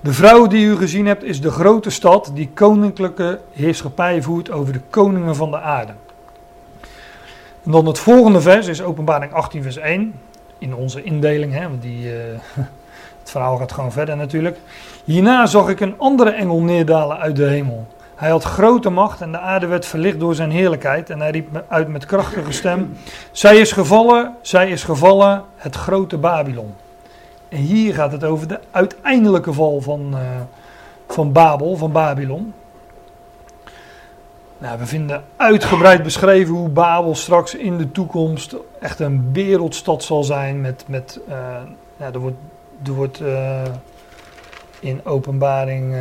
[0.01, 4.73] De vrouw die u gezien hebt is de grote stad die koninklijke heerschappij voert over
[4.73, 5.93] de koningen van de aarde.
[7.65, 10.15] En dan het volgende vers is openbaring 18 vers 1.
[10.59, 12.39] In onze indeling, hè, want die, eh,
[13.33, 14.59] verhaal gaat gewoon verder natuurlijk.
[15.05, 17.87] Hierna zag ik een andere engel neerdalen uit de hemel.
[18.15, 21.11] Hij had grote macht en de aarde werd verlicht door zijn heerlijkheid.
[21.11, 22.97] En hij riep uit met krachtige stem:
[23.31, 26.75] Zij is gevallen, zij is gevallen, het grote Babylon.
[27.49, 30.21] En hier gaat het over de uiteindelijke val van, eh,
[31.09, 32.55] van Babel, van Babylon.
[34.59, 40.25] Nou, we vinden uitgebreid beschreven hoe Babel straks in de toekomst echt een wereldstad zal
[40.25, 40.61] zijn.
[40.61, 41.37] Met, met, eh,
[41.97, 42.37] nou, er wordt,
[42.87, 43.63] er wordt eh,
[44.81, 46.01] in openbaring, eh,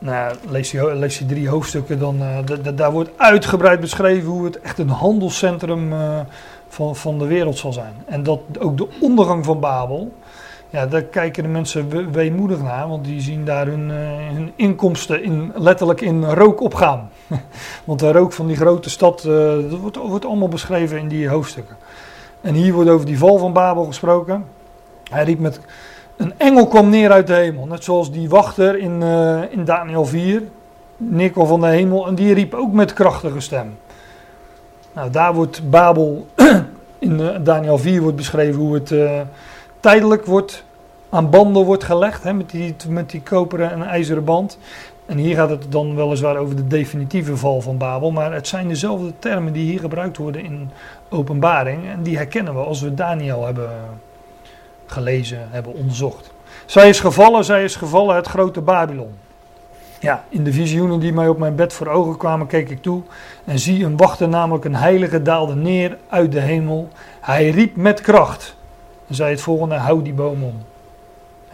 [0.00, 4.88] nou, lees, je, drie hoofdstukken, dan, eh, daar wordt uitgebreid beschreven hoe het echt een
[4.88, 5.92] handelscentrum
[6.68, 7.94] van, van de wereld zal zijn.
[8.06, 10.12] En dat ook de ondergang van Babel,
[10.70, 13.88] ja, daar kijken de mensen we- weemoedig naar, want die zien daar hun,
[14.34, 17.10] hun inkomsten in, letterlijk in rook opgaan.
[17.84, 21.76] want de rook van die grote stad, dat wordt, wordt allemaal beschreven in die hoofdstukken.
[22.44, 24.44] En hier wordt over die val van Babel gesproken.
[25.10, 25.60] Hij riep met,
[26.16, 30.04] een engel kwam neer uit de hemel, net zoals die wachter in, eh, in Daniel
[30.04, 30.42] 4,
[30.96, 33.76] neerkwam van de hemel, en die riep ook met krachtige stem.
[34.92, 36.26] Nou, daar wordt Babel,
[36.98, 39.20] in eh, Daniel 4 wordt beschreven hoe het eh,
[39.80, 40.64] tijdelijk wordt,
[41.10, 44.58] aan banden wordt gelegd, hè, met, die, met die koperen en ijzeren band.
[45.06, 48.68] En hier gaat het dan weliswaar over de definitieve val van Babel, maar het zijn
[48.68, 50.70] dezelfde termen die hier gebruikt worden in
[51.08, 51.86] openbaring.
[51.86, 53.70] En die herkennen we als we Daniel hebben
[54.86, 56.32] gelezen, hebben onderzocht.
[56.66, 59.14] Zij is gevallen, zij is gevallen, het grote Babylon.
[60.00, 63.02] Ja, in de visioenen die mij op mijn bed voor ogen kwamen, keek ik toe
[63.44, 66.88] en zie een wachter, namelijk een heilige, daalde neer uit de hemel.
[67.20, 68.56] Hij riep met kracht
[69.08, 70.54] en zei het volgende, hou die boom om.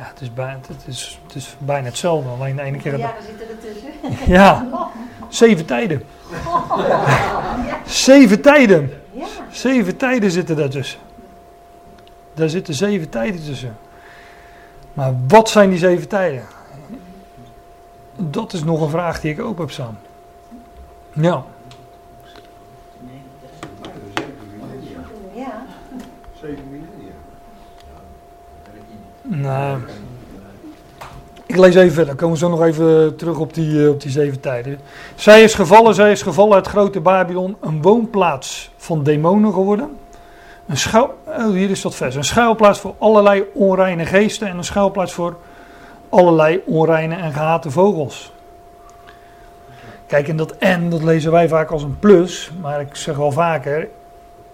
[0.00, 2.98] Ja, het is bijna, het is, het is bijna hetzelfde, alleen de ene keer...
[2.98, 4.26] Ja, daar zitten er tussen.
[4.34, 4.66] Ja,
[5.28, 6.02] zeven tijden.
[7.86, 8.92] Zeven tijden.
[9.12, 11.00] Ja, Zeven tijden zitten daartussen.
[12.34, 13.76] Daar zitten zeven tijden tussen.
[14.92, 16.42] Maar wat zijn die zeven tijden?
[18.16, 19.98] Dat is nog een vraag die ik ook heb staan.
[21.12, 21.44] Ja,
[29.30, 29.78] nou,
[31.46, 32.14] ik lees even verder.
[32.14, 34.78] Komen we zo nog even terug op die, eh, op die zeven tijden.
[35.14, 39.96] Zij is gevallen, zij is gevallen, het grote Babylon, een woonplaats van demonen geworden.
[40.66, 42.14] Een schuil, oh, hier is dat vers.
[42.14, 45.36] Een schuilplaats voor allerlei onreine geesten en een schuilplaats voor
[46.08, 48.32] allerlei onreine en gehate vogels.
[50.06, 53.32] Kijk, en dat en, dat lezen wij vaak als een plus, maar ik zeg wel
[53.32, 53.88] vaker,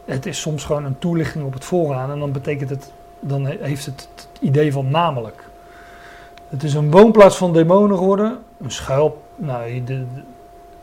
[0.05, 2.93] het is soms gewoon een toelichting op het voorgaan en dan betekent het,
[3.27, 5.45] dan he- heeft het het idee van namelijk.
[6.49, 9.83] Het is een woonplaats van demonen geworden, een schuil, nou,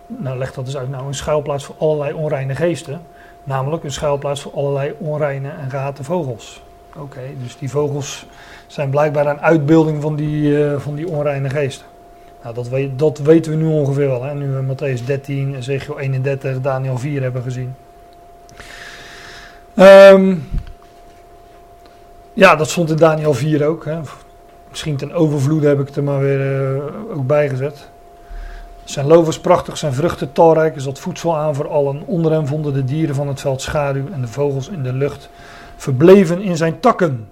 [0.08, 3.02] nou leg dat eens uit, nou een schuilplaats voor allerlei onreine geesten,
[3.44, 6.62] namelijk een schuilplaats voor allerlei onreine en gehate vogels.
[6.98, 8.26] Oké, dus die vogels
[8.68, 11.86] zijn blijkbaar een uitbeelding van die, eh, van die onreine geesten.
[12.44, 14.24] Nou, dat, dat weten we nu ongeveer wel.
[14.24, 14.34] Hè?
[14.34, 17.76] Nu we Matthäus 13, Ezekiel 31, Daniel 4 hebben gezien.
[19.76, 20.36] Ehm,
[22.34, 23.86] ja, dat stond in Daniel 4 ook.
[23.86, 24.00] Hè?
[24.70, 27.90] Misschien ten overvloede heb ik het er maar weer eh, ook bijgezet.
[28.84, 32.04] Zijn loof was prachtig, zijn vruchten talrijk, er zat voedsel aan voor allen.
[32.06, 35.30] Onder hem vonden de dieren van het veld schaduw en de vogels in de lucht
[35.76, 37.28] verbleven in zijn takken.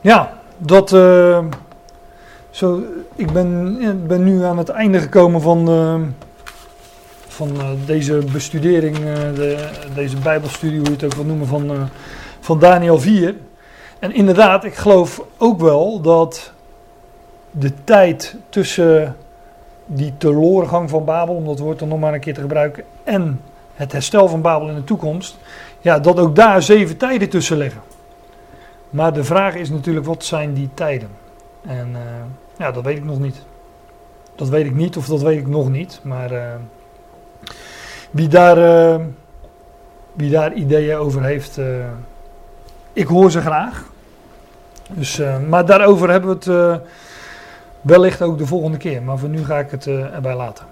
[0.00, 0.92] Ja, dat.
[0.92, 1.44] eh,
[2.50, 2.82] zo,
[3.14, 6.23] ik ben, ik ben nu aan het einde gekomen van, eh,
[7.34, 9.02] van eh, deze bestudering, eh,
[9.34, 11.82] de, deze Bijbelstudie, hoe je het ook wil noemen, van, eh,
[12.40, 13.34] van Daniel 4.
[13.98, 16.52] En inderdaad, ik geloof ook wel dat
[17.50, 19.16] de tijd tussen
[19.86, 23.40] die teloorgang van Babel, om dat woord dan nog maar een keer te gebruiken, en
[23.74, 25.36] het herstel van Babel in de toekomst,
[25.80, 27.80] ja, dat ook daar zeven tijden tussen liggen.
[28.90, 31.08] Maar de vraag is natuurlijk, wat zijn die tijden?
[31.66, 31.96] En
[32.58, 33.42] ja, dat weet ik nog niet.
[34.34, 36.00] Dat weet ik niet of dat weet ik nog niet.
[36.02, 36.30] Maar
[38.14, 39.00] wie, daar, eh,
[40.12, 41.66] wie daar ideeën over heeft, eh,
[42.92, 43.84] ik hoor ze graag.
[44.90, 46.80] Dus, eh, maar daarover hebben we het
[47.80, 49.02] wellicht ook de volgende keer.
[49.02, 50.64] Maar voor nu ga ik het erbij laten.